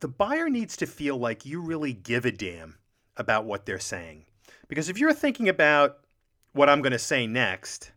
the 0.00 0.08
buyer 0.08 0.48
needs 0.48 0.76
to 0.76 0.86
feel 0.86 1.16
like 1.16 1.46
you 1.46 1.60
really 1.60 1.92
give 1.92 2.24
a 2.24 2.32
damn 2.32 2.76
about 3.16 3.44
what 3.44 3.66
they're 3.66 3.78
saying. 3.78 4.24
Because 4.68 4.88
if 4.88 4.98
you're 4.98 5.14
thinking 5.14 5.48
about 5.48 5.98
what 6.52 6.68
I'm 6.68 6.82
going 6.82 6.92
to 6.92 6.98
say 6.98 7.26
next, 7.26 7.92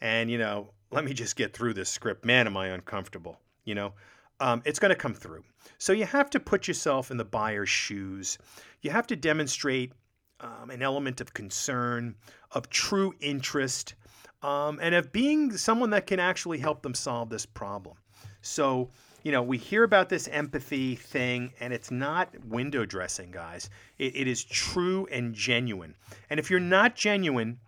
and, 0.00 0.30
you 0.30 0.38
know, 0.38 0.72
let 0.90 1.04
me 1.04 1.14
just 1.14 1.36
get 1.36 1.54
through 1.54 1.74
this 1.74 1.88
script, 1.88 2.24
man, 2.24 2.46
am 2.46 2.56
I 2.56 2.68
uncomfortable, 2.68 3.40
you 3.64 3.74
know, 3.74 3.94
um, 4.40 4.62
it's 4.64 4.78
going 4.78 4.90
to 4.90 4.96
come 4.96 5.14
through. 5.14 5.42
So 5.78 5.92
you 5.92 6.04
have 6.04 6.30
to 6.30 6.40
put 6.40 6.68
yourself 6.68 7.10
in 7.10 7.16
the 7.16 7.24
buyer's 7.24 7.68
shoes. 7.68 8.38
You 8.82 8.90
have 8.90 9.06
to 9.08 9.16
demonstrate 9.16 9.92
um, 10.40 10.70
an 10.70 10.82
element 10.82 11.20
of 11.20 11.32
concern, 11.34 12.14
of 12.52 12.68
true 12.70 13.14
interest, 13.20 13.94
um, 14.42 14.78
and 14.82 14.94
of 14.94 15.12
being 15.12 15.56
someone 15.56 15.90
that 15.90 16.06
can 16.06 16.20
actually 16.20 16.58
help 16.58 16.82
them 16.82 16.94
solve 16.94 17.30
this 17.30 17.46
problem. 17.46 17.96
So, 18.42 18.90
you 19.22 19.32
know, 19.32 19.42
we 19.42 19.58
hear 19.58 19.82
about 19.82 20.08
this 20.08 20.28
empathy 20.28 20.94
thing, 20.94 21.52
and 21.58 21.72
it's 21.72 21.90
not 21.90 22.28
window 22.44 22.84
dressing, 22.84 23.30
guys. 23.30 23.70
it, 23.98 24.14
it 24.14 24.28
is 24.28 24.44
true 24.44 25.06
and 25.10 25.34
genuine. 25.34 25.94
And 26.30 26.38
if 26.38 26.50
you're 26.50 26.60
not 26.60 26.94
genuine, 26.94 27.58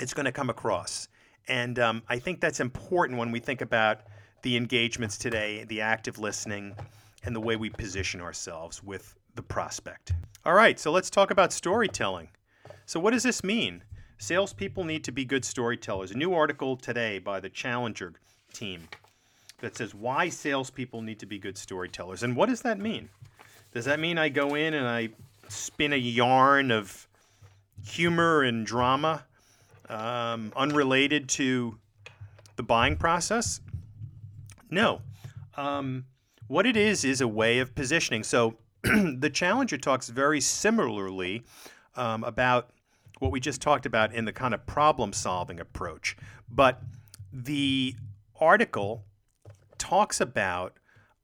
it's 0.00 0.14
going 0.14 0.26
to 0.26 0.32
come 0.32 0.50
across. 0.50 1.08
And 1.46 1.78
um, 1.78 2.02
I 2.08 2.18
think 2.18 2.40
that's 2.40 2.60
important 2.60 3.18
when 3.18 3.30
we 3.30 3.38
think 3.38 3.60
about 3.60 4.00
the 4.44 4.56
engagements 4.58 5.16
today, 5.16 5.64
the 5.64 5.80
active 5.80 6.18
listening, 6.18 6.76
and 7.24 7.34
the 7.34 7.40
way 7.40 7.56
we 7.56 7.70
position 7.70 8.20
ourselves 8.20 8.82
with 8.84 9.16
the 9.34 9.42
prospect. 9.42 10.12
All 10.44 10.52
right, 10.52 10.78
so 10.78 10.92
let's 10.92 11.08
talk 11.08 11.30
about 11.30 11.50
storytelling. 11.50 12.28
So, 12.84 13.00
what 13.00 13.12
does 13.12 13.22
this 13.22 13.42
mean? 13.42 13.82
Salespeople 14.18 14.84
need 14.84 15.02
to 15.04 15.12
be 15.12 15.24
good 15.24 15.46
storytellers. 15.46 16.10
A 16.10 16.16
new 16.16 16.34
article 16.34 16.76
today 16.76 17.18
by 17.18 17.40
the 17.40 17.48
Challenger 17.48 18.12
team 18.52 18.82
that 19.60 19.78
says 19.78 19.94
why 19.94 20.28
salespeople 20.28 21.00
need 21.00 21.18
to 21.20 21.26
be 21.26 21.38
good 21.38 21.56
storytellers. 21.56 22.22
And 22.22 22.36
what 22.36 22.50
does 22.50 22.60
that 22.60 22.78
mean? 22.78 23.08
Does 23.72 23.86
that 23.86 23.98
mean 23.98 24.18
I 24.18 24.28
go 24.28 24.54
in 24.54 24.74
and 24.74 24.86
I 24.86 25.08
spin 25.48 25.94
a 25.94 25.96
yarn 25.96 26.70
of 26.70 27.08
humor 27.82 28.42
and 28.42 28.66
drama 28.66 29.24
um, 29.88 30.52
unrelated 30.54 31.30
to 31.30 31.78
the 32.56 32.62
buying 32.62 32.96
process? 32.96 33.60
No. 34.70 35.02
Um, 35.56 36.06
what 36.46 36.66
it 36.66 36.76
is 36.76 37.04
is 37.04 37.20
a 37.20 37.28
way 37.28 37.58
of 37.58 37.74
positioning. 37.74 38.22
So 38.22 38.56
the 38.82 39.30
Challenger 39.32 39.78
talks 39.78 40.08
very 40.08 40.40
similarly 40.40 41.42
um, 41.96 42.24
about 42.24 42.70
what 43.18 43.30
we 43.32 43.40
just 43.40 43.62
talked 43.62 43.86
about 43.86 44.12
in 44.12 44.24
the 44.24 44.32
kind 44.32 44.52
of 44.52 44.66
problem 44.66 45.12
solving 45.12 45.60
approach. 45.60 46.16
But 46.50 46.82
the 47.32 47.94
article 48.40 49.04
talks 49.78 50.20
about 50.20 50.78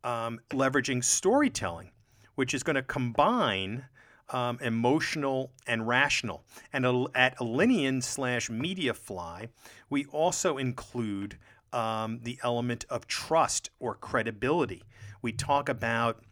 um, 0.05 0.41
leveraging 0.51 1.05
storytelling, 1.05 1.91
which 2.35 2.55
is 2.55 2.63
going 2.63 2.77
to 2.77 2.83
combine 2.83 3.85
um, 4.31 4.59
emotional 4.61 5.51
and 5.67 5.87
rational. 5.87 6.45
And 6.73 6.87
at 7.15 7.37
Alinean 7.39 8.03
slash 8.03 8.49
MediaFly, 8.49 9.49
we 9.89 10.07
also 10.07 10.57
include 10.57 11.37
um, 11.73 12.21
the 12.23 12.39
element 12.43 12.85
of 12.91 13.07
trust 13.07 13.71
or 13.79 13.95
credibility. 13.95 14.83
We 15.23 15.33
talk 15.33 15.69
about 15.69 16.23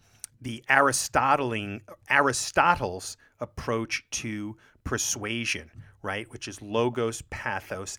the 0.40 0.64
Aristotle's 0.68 1.82
approach 3.40 4.04
to 4.10 4.56
persuasion, 4.84 5.70
right? 6.02 6.30
Which 6.30 6.48
is 6.48 6.62
logos, 6.62 7.22
pathos, 7.30 7.98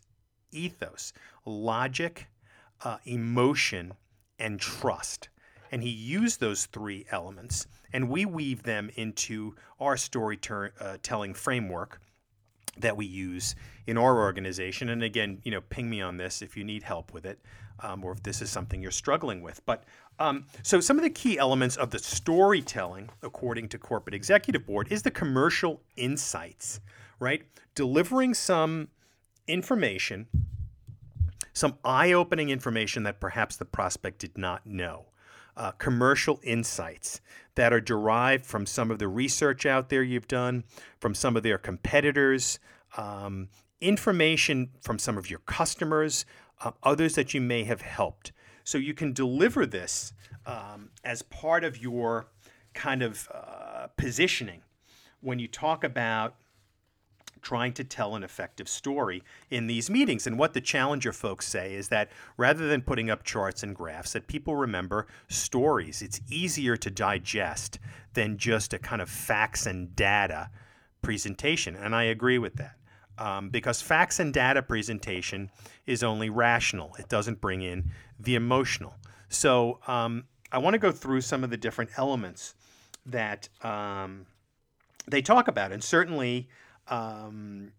ethos, 0.52 1.14
logic, 1.46 2.28
uh, 2.84 2.98
emotion, 3.06 3.94
and 4.40 4.60
trust. 4.60 5.30
And 5.72 5.84
he 5.84 5.90
used 5.90 6.40
those 6.40 6.66
three 6.66 7.06
elements, 7.12 7.68
and 7.94 8.10
we 8.10 8.26
weave 8.26 8.64
them 8.64 8.90
into 8.96 9.56
our 9.80 9.98
storytelling 9.98 11.32
uh, 11.32 11.36
framework 11.36 12.02
that 12.78 12.96
we 12.96 13.06
use 13.06 13.56
in 13.88 13.98
our 13.98 14.20
organization. 14.20 14.90
And 14.90 15.04
again, 15.04 15.40
you 15.44 15.52
know, 15.52 15.62
ping 15.62 15.90
me 15.90 16.02
on 16.02 16.18
this 16.18 16.42
if 16.42 16.56
you 16.56 16.64
need 16.64 16.84
help 16.84 17.14
with 17.14 17.26
it, 17.26 17.40
um, 17.82 18.04
or 18.04 18.12
if 18.12 18.24
this 18.24 18.42
is 18.42 18.50
something 18.50 18.82
you're 18.82 18.92
struggling 18.92 19.42
with. 19.42 19.66
But 19.66 19.84
um, 20.20 20.46
so 20.64 20.80
some 20.80 20.98
of 20.98 21.04
the 21.04 21.10
key 21.10 21.38
elements 21.38 21.78
of 21.78 21.92
the 21.92 22.00
storytelling, 22.00 23.10
according 23.24 23.70
to 23.70 23.78
Corporate 23.78 24.14
Executive 24.14 24.66
Board, 24.66 24.92
is 24.92 25.02
the 25.02 25.12
commercial 25.12 25.82
insights, 25.96 26.80
right? 27.20 27.44
Delivering 27.76 28.34
some 28.34 28.90
information, 29.48 30.28
some 31.54 31.78
eye-opening 31.84 32.50
information 32.50 33.04
that 33.04 33.20
perhaps 33.20 33.56
the 33.56 33.66
prospect 33.66 34.20
did 34.20 34.38
not 34.38 34.66
know. 34.66 35.09
Uh, 35.60 35.72
commercial 35.72 36.40
insights 36.42 37.20
that 37.56 37.74
are 37.74 37.82
derived 37.82 38.46
from 38.46 38.66
some 38.66 38.90
of 38.90 38.98
the 38.98 39.10
research 39.10 39.66
out 39.66 39.90
there 39.90 40.02
you've 40.02 40.30
done, 40.30 40.64
from 41.02 41.14
some 41.14 41.36
of 41.36 41.44
their 41.44 41.58
competitors, 41.58 42.60
um, 42.96 43.50
information 43.82 44.70
from 44.80 44.98
some 44.98 45.18
of 45.18 45.30
your 45.30 45.40
customers, 45.40 46.24
uh, 46.64 46.72
others 46.84 47.16
that 47.16 47.34
you 47.34 47.42
may 47.42 47.66
have 47.66 47.82
helped. 47.82 48.32
So 48.64 48.78
you 48.78 48.94
can 48.94 49.12
deliver 49.12 49.66
this 49.66 50.14
um, 50.46 50.92
as 51.04 51.24
part 51.24 51.66
of 51.66 51.78
your 51.78 52.28
kind 52.74 53.02
of 53.02 53.28
uh, 53.34 53.88
positioning 53.98 54.62
when 55.20 55.40
you 55.40 55.50
talk 55.50 55.84
about 55.84 56.36
trying 57.42 57.74
to 57.74 57.84
tell 57.84 58.16
an 58.16 58.24
effective 58.24 58.68
story 58.68 59.24
in 59.50 59.68
these 59.68 59.90
meetings. 59.90 60.28
And 60.28 60.38
what 60.38 60.54
the 60.54 60.62
Challenger 60.62 61.12
folks 61.12 61.48
say 61.48 61.74
is 61.74 61.90
that 61.90 62.10
rather 62.38 62.68
than 62.68 62.82
putting 62.82 63.10
up 63.10 63.24
charts 63.24 63.64
and 63.64 63.76
graphs, 63.76 64.14
that 64.14 64.28
people 64.28 64.56
remember 64.56 65.08
stories. 65.28 66.02
It's 66.02 66.22
easier 66.30 66.78
to 66.78 66.90
digest 66.90 67.80
than 68.14 68.38
just 68.38 68.74
a 68.74 68.80
kind 68.80 69.02
of 69.02 69.10
facts 69.10 69.66
and 69.66 69.96
data 69.96 70.50
presentation. 71.02 71.76
And 71.76 71.96
I 71.96 72.04
agree 72.04 72.38
with 72.38 72.56
that 72.56 72.76
um, 73.20 73.50
because 73.50 73.82
facts 73.82 74.20
and 74.20 74.34
data 74.34 74.62
presentation 74.62 75.52
is 75.86 76.04
only 76.04 76.30
rational. 76.30 76.96
It 76.98 77.10
doesn't 77.10 77.42
bring 77.42 77.62
in 77.62 77.92
the 78.20 78.36
emotional. 78.36 78.96
So 79.28 79.80
um, 79.88 80.26
I 80.52 80.58
want 80.58 80.74
to 80.74 80.80
go 80.80 80.92
through 80.92 81.22
some 81.22 81.44
of 81.44 81.50
the 81.50 81.58
different 81.58 81.92
elements 81.98 82.56
that 83.06 83.50
um, 83.64 84.26
they 85.08 85.22
talk 85.22 85.48
about, 85.48 85.72
and 85.72 85.84
certainly, 85.84 86.48
um, 86.90 87.72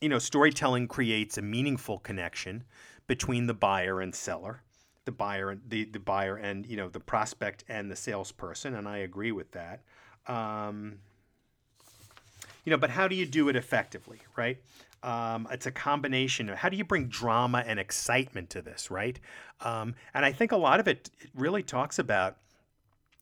you 0.00 0.08
know, 0.08 0.18
storytelling 0.18 0.88
creates 0.88 1.38
a 1.38 1.42
meaningful 1.42 1.98
connection 1.98 2.64
between 3.06 3.46
the 3.46 3.54
buyer 3.54 4.00
and 4.00 4.14
seller, 4.14 4.62
the 5.04 5.12
buyer, 5.12 5.56
the 5.68 5.84
the 5.84 6.00
buyer, 6.00 6.36
and 6.36 6.66
you 6.66 6.76
know, 6.76 6.88
the 6.88 7.00
prospect 7.00 7.64
and 7.68 7.90
the 7.90 7.96
salesperson, 7.96 8.74
and 8.74 8.88
I 8.88 8.98
agree 8.98 9.32
with 9.32 9.52
that. 9.52 9.82
Um, 10.26 10.98
you 12.64 12.70
know, 12.70 12.76
but 12.76 12.90
how 12.90 13.06
do 13.06 13.14
you 13.14 13.26
do 13.26 13.48
it 13.48 13.56
effectively, 13.56 14.18
right? 14.36 14.58
Um, 15.02 15.46
it's 15.52 15.66
a 15.66 15.70
combination 15.70 16.48
of 16.48 16.58
how 16.58 16.68
do 16.68 16.76
you 16.76 16.84
bring 16.84 17.06
drama 17.06 17.62
and 17.64 17.78
excitement 17.78 18.50
to 18.50 18.62
this, 18.62 18.90
right? 18.90 19.20
Um, 19.60 19.94
and 20.14 20.24
I 20.24 20.32
think 20.32 20.50
a 20.50 20.56
lot 20.56 20.80
of 20.80 20.88
it 20.88 21.10
really 21.34 21.62
talks 21.62 21.98
about 21.98 22.38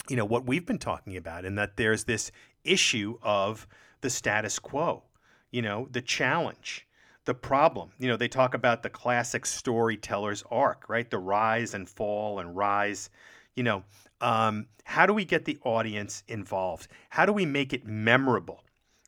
you 0.09 0.17
know 0.17 0.25
what 0.25 0.47
we've 0.47 0.67
been 0.67 0.79
talking 0.79 1.17
about 1.17 1.45
and 1.45 1.57
that 1.59 1.77
there's 1.77 2.05
this 2.05 2.31
issue 2.65 3.19
of 3.23 3.67
the 4.01 4.11
status 4.11 4.59
quo 4.59 5.03
you 5.51 5.63
know 5.63 5.89
the 5.93 6.03
challenge 6.03 6.87
the 7.27 7.35
problem. 7.35 7.91
You 7.99 8.09
know 8.09 8.17
they 8.17 8.29
talk 8.29 8.53
about 8.53 8.83
the 8.83 8.91
classic 8.91 9.47
storyteller's 9.47 10.45
arc 10.51 10.89
right? 10.89 11.09
The 11.09 11.19
rise 11.19 11.73
and 11.75 11.89
fall 11.89 12.39
and 12.39 12.57
rise 12.57 13.11
you 13.55 13.63
know 13.63 13.85
um, 14.21 14.67
how 14.85 15.07
do 15.07 15.13
we 15.13 15.25
get 15.25 15.45
the 15.45 15.59
audience 15.65 16.23
involved? 16.29 16.89
How 17.09 17.25
do 17.25 17.33
we 17.33 17.47
make 17.47 17.73
it 17.73 17.87
memorable 17.87 18.63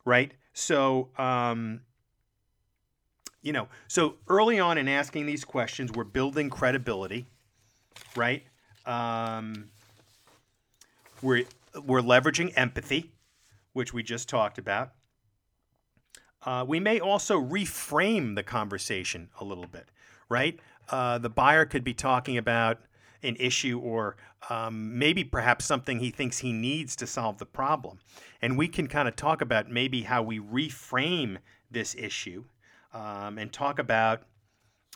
right? 0.05 0.33
So 0.53 1.11
um, 1.19 1.81
you 3.42 3.53
know 3.53 3.69
so 3.88 4.14
early 4.29 4.59
on 4.59 4.79
in 4.79 4.88
asking 4.88 5.27
these 5.27 5.45
questions 5.45 5.92
we're 5.92 6.05
building 6.05 6.49
credibility 6.49 7.27
right? 8.14 8.45
Um, 8.87 9.66
we're 11.23 11.45
we're 11.85 12.01
leveraging 12.01 12.53
empathy, 12.57 13.11
which 13.76 13.92
we 13.92 14.02
just 14.02 14.26
talked 14.26 14.56
about. 14.56 14.92
Uh, 16.42 16.64
we 16.66 16.80
may 16.80 16.98
also 16.98 17.38
reframe 17.38 18.34
the 18.34 18.42
conversation 18.42 19.28
a 19.38 19.44
little 19.44 19.66
bit, 19.66 19.90
right? 20.30 20.58
Uh, 20.88 21.18
the 21.18 21.28
buyer 21.28 21.66
could 21.66 21.84
be 21.84 21.92
talking 21.92 22.38
about 22.38 22.78
an 23.22 23.36
issue 23.38 23.78
or 23.78 24.16
um, 24.48 24.98
maybe 24.98 25.24
perhaps 25.24 25.66
something 25.66 25.98
he 25.98 26.10
thinks 26.10 26.38
he 26.38 26.52
needs 26.52 26.96
to 26.96 27.06
solve 27.06 27.36
the 27.36 27.46
problem. 27.46 27.98
And 28.40 28.56
we 28.56 28.66
can 28.66 28.86
kind 28.86 29.08
of 29.08 29.16
talk 29.16 29.42
about 29.42 29.68
maybe 29.68 30.02
how 30.02 30.22
we 30.22 30.38
reframe 30.38 31.38
this 31.70 31.94
issue 31.96 32.44
um, 32.94 33.36
and 33.36 33.52
talk 33.52 33.78
about 33.78 34.22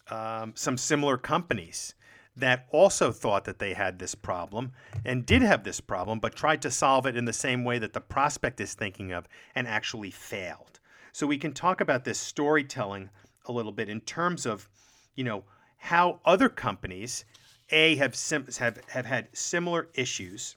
um, 0.08 0.52
some 0.56 0.78
similar 0.78 1.18
companies 1.18 1.94
that 2.36 2.66
also 2.70 3.12
thought 3.12 3.44
that 3.44 3.58
they 3.58 3.74
had 3.74 3.98
this 3.98 4.14
problem 4.14 4.72
and 5.04 5.26
did 5.26 5.42
have 5.42 5.64
this 5.64 5.80
problem, 5.80 6.20
but 6.20 6.34
tried 6.34 6.62
to 6.62 6.70
solve 6.70 7.06
it 7.06 7.16
in 7.16 7.24
the 7.24 7.32
same 7.32 7.64
way 7.64 7.78
that 7.78 7.92
the 7.92 8.00
prospect 8.00 8.60
is 8.60 8.74
thinking 8.74 9.12
of 9.12 9.26
and 9.54 9.66
actually 9.66 10.10
failed. 10.10 10.80
So 11.12 11.26
we 11.26 11.38
can 11.38 11.52
talk 11.52 11.80
about 11.80 12.04
this 12.04 12.18
storytelling 12.18 13.10
a 13.46 13.52
little 13.52 13.72
bit 13.72 13.88
in 13.88 14.00
terms 14.00 14.46
of, 14.46 14.68
you 15.16 15.24
know, 15.24 15.44
how 15.76 16.20
other 16.24 16.48
companies, 16.48 17.24
A, 17.70 17.96
have, 17.96 18.14
sim- 18.14 18.46
have, 18.58 18.80
have 18.88 19.06
had 19.06 19.28
similar 19.32 19.88
issues, 19.94 20.56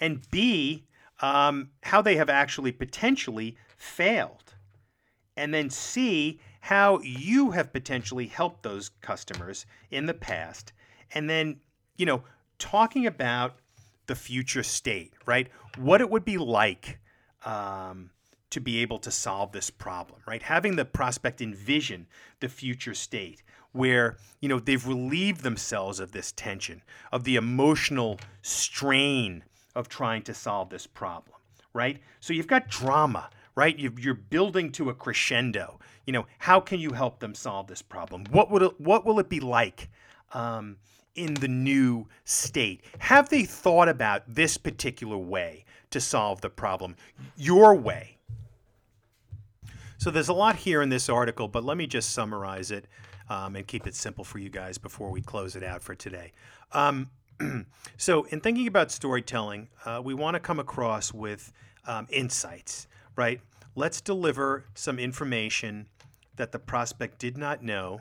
and 0.00 0.28
B, 0.30 0.86
um, 1.20 1.70
how 1.82 2.02
they 2.02 2.16
have 2.16 2.30
actually 2.30 2.72
potentially 2.72 3.56
failed. 3.76 4.54
And 5.36 5.54
then 5.54 5.70
C, 5.70 6.40
how 6.60 7.00
you 7.00 7.50
have 7.52 7.72
potentially 7.72 8.26
helped 8.26 8.62
those 8.62 8.90
customers 9.00 9.66
in 9.90 10.06
the 10.06 10.14
past, 10.14 10.72
and 11.12 11.28
then, 11.28 11.60
you 11.96 12.06
know, 12.06 12.22
talking 12.58 13.06
about 13.06 13.56
the 14.06 14.14
future 14.14 14.62
state, 14.62 15.12
right? 15.26 15.48
What 15.76 16.00
it 16.00 16.10
would 16.10 16.24
be 16.24 16.38
like 16.38 16.98
um, 17.44 18.10
to 18.50 18.60
be 18.60 18.78
able 18.78 18.98
to 18.98 19.10
solve 19.10 19.52
this 19.52 19.70
problem, 19.70 20.20
right? 20.26 20.42
Having 20.42 20.76
the 20.76 20.84
prospect 20.84 21.40
envision 21.40 22.06
the 22.40 22.48
future 22.48 22.94
state 22.94 23.42
where, 23.72 24.16
you 24.40 24.48
know, 24.48 24.58
they've 24.58 24.86
relieved 24.86 25.42
themselves 25.42 26.00
of 26.00 26.12
this 26.12 26.32
tension, 26.32 26.82
of 27.12 27.24
the 27.24 27.36
emotional 27.36 28.18
strain 28.42 29.44
of 29.76 29.88
trying 29.88 30.22
to 30.22 30.34
solve 30.34 30.70
this 30.70 30.86
problem, 30.86 31.36
right? 31.72 32.00
So 32.18 32.32
you've 32.32 32.48
got 32.48 32.68
drama, 32.68 33.30
right? 33.60 33.78
You're 33.78 34.14
building 34.14 34.72
to 34.72 34.90
a 34.90 34.94
crescendo 34.94 35.78
you 36.10 36.12
know, 36.12 36.26
how 36.38 36.58
can 36.58 36.80
you 36.80 36.90
help 36.90 37.20
them 37.20 37.36
solve 37.36 37.68
this 37.68 37.82
problem? 37.82 38.24
What 38.32 38.50
would 38.50 38.62
it, 38.62 38.80
what 38.80 39.06
will 39.06 39.20
it 39.20 39.28
be 39.28 39.38
like 39.38 39.88
um, 40.32 40.76
in 41.14 41.34
the 41.34 41.46
new 41.46 42.08
state? 42.24 42.82
Have 42.98 43.28
they 43.28 43.44
thought 43.44 43.88
about 43.88 44.22
this 44.26 44.56
particular 44.56 45.16
way 45.16 45.64
to 45.90 46.00
solve 46.00 46.40
the 46.40 46.50
problem? 46.50 46.96
Your 47.36 47.76
way. 47.76 48.18
So 49.98 50.10
there's 50.10 50.28
a 50.28 50.34
lot 50.34 50.56
here 50.56 50.82
in 50.82 50.88
this 50.88 51.08
article, 51.08 51.46
but 51.46 51.62
let 51.62 51.76
me 51.76 51.86
just 51.86 52.10
summarize 52.10 52.72
it 52.72 52.86
um, 53.28 53.54
and 53.54 53.64
keep 53.64 53.86
it 53.86 53.94
simple 53.94 54.24
for 54.24 54.38
you 54.38 54.48
guys 54.48 54.78
before 54.78 55.12
we 55.12 55.20
close 55.20 55.54
it 55.54 55.62
out 55.62 55.80
for 55.80 55.94
today. 55.94 56.32
Um, 56.72 57.10
so, 57.96 58.24
in 58.24 58.40
thinking 58.40 58.66
about 58.66 58.90
storytelling, 58.90 59.68
uh, 59.84 60.00
we 60.02 60.12
want 60.12 60.34
to 60.34 60.40
come 60.40 60.58
across 60.58 61.14
with 61.14 61.52
um, 61.86 62.08
insights, 62.10 62.88
right? 63.14 63.40
Let's 63.74 64.00
deliver 64.00 64.64
some 64.74 64.98
information 64.98 65.86
that 66.36 66.52
the 66.52 66.58
prospect 66.58 67.18
did 67.18 67.36
not 67.36 67.62
know 67.62 68.00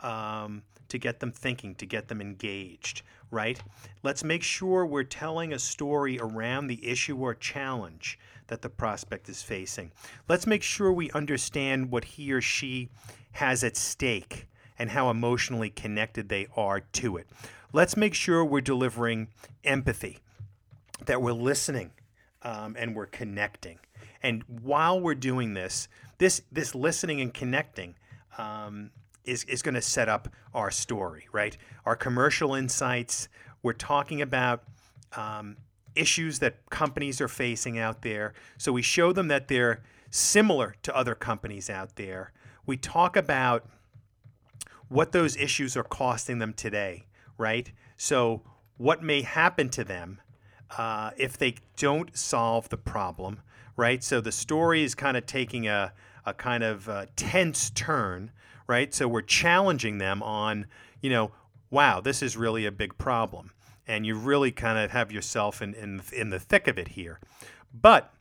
um, 0.00 0.62
to 0.88 0.98
get 0.98 1.20
them 1.20 1.32
thinking, 1.32 1.74
to 1.76 1.86
get 1.86 2.08
them 2.08 2.20
engaged, 2.20 3.02
right? 3.30 3.60
Let's 4.02 4.22
make 4.24 4.42
sure 4.42 4.86
we're 4.86 5.04
telling 5.04 5.52
a 5.52 5.58
story 5.58 6.18
around 6.20 6.66
the 6.66 6.86
issue 6.86 7.16
or 7.16 7.34
challenge 7.34 8.18
that 8.48 8.62
the 8.62 8.68
prospect 8.68 9.28
is 9.28 9.42
facing. 9.42 9.90
Let's 10.28 10.46
make 10.46 10.62
sure 10.62 10.92
we 10.92 11.10
understand 11.10 11.90
what 11.90 12.04
he 12.04 12.32
or 12.32 12.40
she 12.40 12.88
has 13.32 13.64
at 13.64 13.76
stake 13.76 14.46
and 14.78 14.90
how 14.90 15.10
emotionally 15.10 15.70
connected 15.70 16.28
they 16.28 16.46
are 16.56 16.80
to 16.80 17.16
it. 17.16 17.26
Let's 17.72 17.96
make 17.96 18.14
sure 18.14 18.44
we're 18.44 18.60
delivering 18.60 19.28
empathy, 19.64 20.18
that 21.04 21.20
we're 21.20 21.32
listening 21.32 21.90
um, 22.42 22.76
and 22.78 22.94
we're 22.94 23.06
connecting. 23.06 23.78
And 24.26 24.42
while 24.48 25.00
we're 25.00 25.14
doing 25.14 25.54
this, 25.54 25.86
this 26.18 26.42
this 26.50 26.74
listening 26.74 27.20
and 27.20 27.32
connecting 27.32 27.94
um, 28.36 28.90
is 29.24 29.44
is 29.44 29.62
going 29.62 29.76
to 29.76 29.80
set 29.80 30.08
up 30.08 30.28
our 30.52 30.72
story, 30.72 31.28
right? 31.30 31.56
Our 31.84 31.94
commercial 31.94 32.52
insights. 32.52 33.28
We're 33.62 33.72
talking 33.72 34.20
about 34.20 34.64
um, 35.16 35.58
issues 35.94 36.40
that 36.40 36.68
companies 36.70 37.20
are 37.20 37.28
facing 37.28 37.78
out 37.78 38.02
there. 38.02 38.34
So 38.58 38.72
we 38.72 38.82
show 38.82 39.12
them 39.12 39.28
that 39.28 39.46
they're 39.46 39.84
similar 40.10 40.74
to 40.82 40.96
other 40.96 41.14
companies 41.14 41.70
out 41.70 41.94
there. 41.94 42.32
We 42.66 42.76
talk 42.76 43.16
about 43.16 43.68
what 44.88 45.12
those 45.12 45.36
issues 45.36 45.76
are 45.76 45.84
costing 45.84 46.40
them 46.40 46.52
today, 46.52 47.06
right? 47.38 47.70
So 47.96 48.42
what 48.76 49.04
may 49.04 49.22
happen 49.22 49.68
to 49.68 49.84
them 49.84 50.20
uh, 50.76 51.12
if 51.16 51.38
they 51.38 51.54
don't 51.76 52.16
solve 52.16 52.70
the 52.70 52.76
problem 52.76 53.42
right? 53.76 54.02
So 54.02 54.20
the 54.20 54.32
story 54.32 54.82
is 54.82 54.94
kind 54.94 55.16
of 55.16 55.26
taking 55.26 55.68
a, 55.68 55.92
a 56.24 56.34
kind 56.34 56.64
of 56.64 56.88
uh, 56.88 57.06
tense 57.14 57.70
turn, 57.70 58.32
right? 58.66 58.92
So 58.92 59.06
we're 59.06 59.22
challenging 59.22 59.98
them 59.98 60.22
on, 60.22 60.66
you 61.00 61.10
know, 61.10 61.32
wow, 61.70 62.00
this 62.00 62.22
is 62.22 62.36
really 62.36 62.66
a 62.66 62.72
big 62.72 62.96
problem. 62.98 63.52
And 63.86 64.04
you 64.04 64.16
really 64.16 64.50
kind 64.50 64.78
of 64.78 64.90
have 64.90 65.12
yourself 65.12 65.62
in, 65.62 65.74
in, 65.74 66.02
in 66.12 66.30
the 66.30 66.40
thick 66.40 66.66
of 66.66 66.78
it 66.78 66.88
here. 66.88 67.20
But, 67.72 68.12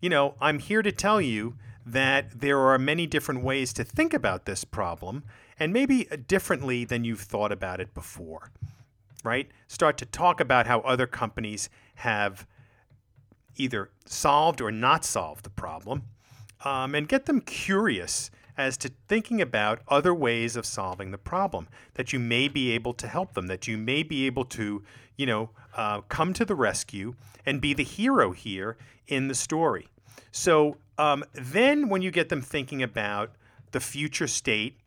you 0.00 0.08
know, 0.08 0.34
I'm 0.40 0.58
here 0.58 0.82
to 0.82 0.90
tell 0.90 1.20
you 1.20 1.56
that 1.86 2.40
there 2.40 2.58
are 2.58 2.78
many 2.78 3.06
different 3.06 3.44
ways 3.44 3.72
to 3.74 3.84
think 3.84 4.14
about 4.14 4.46
this 4.46 4.64
problem 4.64 5.22
and 5.58 5.72
maybe 5.72 6.04
differently 6.26 6.84
than 6.84 7.04
you've 7.04 7.20
thought 7.20 7.52
about 7.52 7.80
it 7.80 7.94
before, 7.94 8.50
right? 9.22 9.48
Start 9.68 9.98
to 9.98 10.06
talk 10.06 10.40
about 10.40 10.66
how 10.66 10.80
other 10.80 11.06
companies 11.06 11.68
have 11.96 12.46
either 13.56 13.90
solved 14.06 14.60
or 14.60 14.70
not 14.70 15.04
solved 15.04 15.44
the 15.44 15.50
problem, 15.50 16.02
um, 16.64 16.94
and 16.94 17.08
get 17.08 17.26
them 17.26 17.40
curious 17.40 18.30
as 18.56 18.76
to 18.76 18.90
thinking 19.08 19.40
about 19.40 19.80
other 19.88 20.14
ways 20.14 20.56
of 20.56 20.64
solving 20.64 21.10
the 21.10 21.18
problem 21.18 21.68
that 21.94 22.12
you 22.12 22.18
may 22.18 22.48
be 22.48 22.70
able 22.70 22.94
to 22.94 23.08
help 23.08 23.34
them, 23.34 23.48
that 23.48 23.66
you 23.66 23.76
may 23.76 24.02
be 24.02 24.26
able 24.26 24.44
to, 24.44 24.82
you 25.16 25.26
know, 25.26 25.50
uh, 25.76 26.00
come 26.02 26.32
to 26.32 26.44
the 26.44 26.54
rescue 26.54 27.14
and 27.44 27.60
be 27.60 27.74
the 27.74 27.84
hero 27.84 28.30
here 28.30 28.76
in 29.08 29.28
the 29.28 29.34
story. 29.34 29.88
So 30.30 30.76
um, 30.98 31.24
then, 31.32 31.88
when 31.88 32.02
you 32.02 32.10
get 32.10 32.28
them 32.28 32.42
thinking 32.42 32.82
about 32.82 33.32
the 33.72 33.80
future 33.80 34.28
state, 34.28 34.78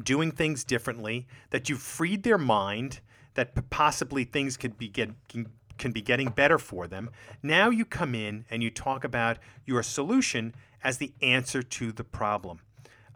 doing 0.00 0.30
things 0.30 0.62
differently, 0.62 1.26
that 1.50 1.68
you've 1.68 1.82
freed 1.82 2.22
their 2.22 2.38
mind, 2.38 3.00
that 3.34 3.70
possibly 3.70 4.24
things 4.24 4.56
could 4.56 4.78
be 4.78 4.88
get, 4.88 5.10
can 5.28 5.46
can 5.78 5.92
be 5.92 6.02
getting 6.02 6.28
better 6.28 6.58
for 6.58 6.86
them. 6.86 7.10
Now 7.42 7.70
you 7.70 7.84
come 7.84 8.14
in 8.14 8.44
and 8.50 8.62
you 8.62 8.70
talk 8.70 9.04
about 9.04 9.38
your 9.64 9.82
solution 9.82 10.54
as 10.82 10.98
the 10.98 11.12
answer 11.22 11.62
to 11.62 11.92
the 11.92 12.04
problem 12.04 12.60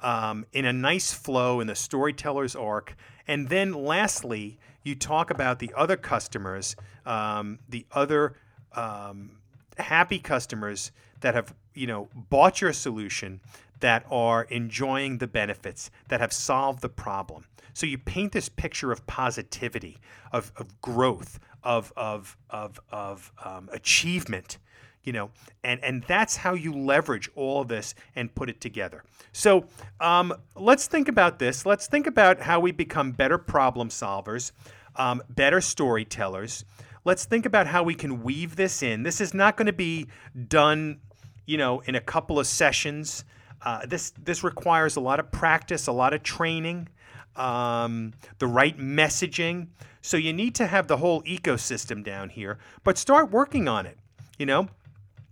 um, 0.00 0.44
in 0.52 0.64
a 0.64 0.72
nice 0.72 1.12
flow 1.12 1.60
in 1.60 1.66
the 1.66 1.74
storyteller's 1.74 2.56
arc. 2.56 2.96
And 3.26 3.48
then 3.48 3.72
lastly, 3.72 4.58
you 4.82 4.94
talk 4.94 5.30
about 5.30 5.60
the 5.60 5.72
other 5.76 5.96
customers, 5.96 6.74
um, 7.06 7.60
the 7.68 7.86
other 7.92 8.36
um, 8.74 9.38
happy 9.78 10.18
customers 10.18 10.92
that 11.20 11.34
have 11.34 11.54
you 11.74 11.86
know 11.86 12.08
bought 12.14 12.60
your 12.60 12.72
solution 12.72 13.40
that 13.80 14.04
are 14.10 14.44
enjoying 14.44 15.18
the 15.18 15.26
benefits 15.26 15.90
that 16.08 16.20
have 16.20 16.32
solved 16.32 16.82
the 16.82 16.88
problem 16.88 17.46
so 17.72 17.86
you 17.86 17.98
paint 17.98 18.32
this 18.32 18.48
picture 18.48 18.92
of 18.92 19.06
positivity 19.06 19.98
of, 20.32 20.52
of 20.56 20.80
growth 20.80 21.38
of 21.62 21.92
of 21.96 22.36
of 22.50 22.80
of 22.90 23.32
um, 23.44 23.68
achievement 23.72 24.58
you 25.04 25.12
know 25.12 25.30
and 25.62 25.82
and 25.82 26.04
that's 26.04 26.36
how 26.36 26.54
you 26.54 26.72
leverage 26.72 27.30
all 27.34 27.62
of 27.62 27.68
this 27.68 27.94
and 28.16 28.34
put 28.34 28.48
it 28.48 28.60
together 28.60 29.04
so 29.32 29.64
um, 30.00 30.32
let's 30.56 30.86
think 30.86 31.08
about 31.08 31.38
this 31.38 31.64
let's 31.66 31.86
think 31.86 32.06
about 32.06 32.40
how 32.40 32.60
we 32.60 32.72
become 32.72 33.12
better 33.12 33.38
problem 33.38 33.88
solvers 33.88 34.52
um, 34.96 35.22
better 35.28 35.60
storytellers 35.60 36.64
let's 37.04 37.24
think 37.24 37.46
about 37.46 37.66
how 37.66 37.82
we 37.82 37.94
can 37.94 38.22
weave 38.22 38.56
this 38.56 38.82
in. 38.82 39.02
This 39.02 39.20
is 39.20 39.34
not 39.34 39.56
going 39.56 39.66
to 39.66 39.72
be 39.72 40.06
done, 40.48 41.00
you 41.46 41.58
know, 41.58 41.80
in 41.80 41.94
a 41.94 42.00
couple 42.00 42.38
of 42.38 42.46
sessions. 42.46 43.24
Uh, 43.60 43.86
this 43.86 44.12
this 44.22 44.42
requires 44.42 44.96
a 44.96 45.00
lot 45.00 45.20
of 45.20 45.30
practice, 45.30 45.86
a 45.86 45.92
lot 45.92 46.12
of 46.12 46.22
training, 46.22 46.88
um, 47.36 48.12
the 48.38 48.46
right 48.46 48.76
messaging. 48.78 49.68
So 50.00 50.16
you 50.16 50.32
need 50.32 50.54
to 50.56 50.66
have 50.66 50.88
the 50.88 50.96
whole 50.96 51.22
ecosystem 51.22 52.04
down 52.04 52.30
here, 52.30 52.58
but 52.84 52.98
start 52.98 53.30
working 53.30 53.68
on 53.68 53.86
it. 53.86 53.98
You 54.38 54.46
know, 54.46 54.68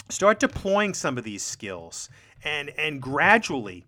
start 0.08 0.38
deploying 0.38 0.94
some 0.94 1.18
of 1.18 1.24
these 1.24 1.42
skills, 1.42 2.08
and 2.44 2.70
and 2.78 3.00
gradually 3.00 3.86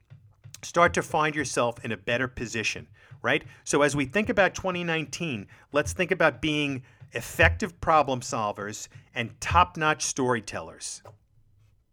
start 0.62 0.94
to 0.94 1.02
find 1.02 1.34
yourself 1.34 1.84
in 1.84 1.92
a 1.92 1.96
better 1.96 2.28
position. 2.28 2.88
Right. 3.22 3.44
So 3.64 3.82
as 3.82 3.94
we 3.94 4.04
think 4.04 4.28
about 4.28 4.54
2019, 4.54 5.46
let's 5.72 5.92
think 5.92 6.10
about 6.10 6.42
being 6.42 6.82
effective 7.12 7.80
problem 7.80 8.20
solvers 8.20 8.88
and 9.14 9.38
top-notch 9.40 10.02
storytellers. 10.04 11.02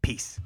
Peace. 0.01 0.39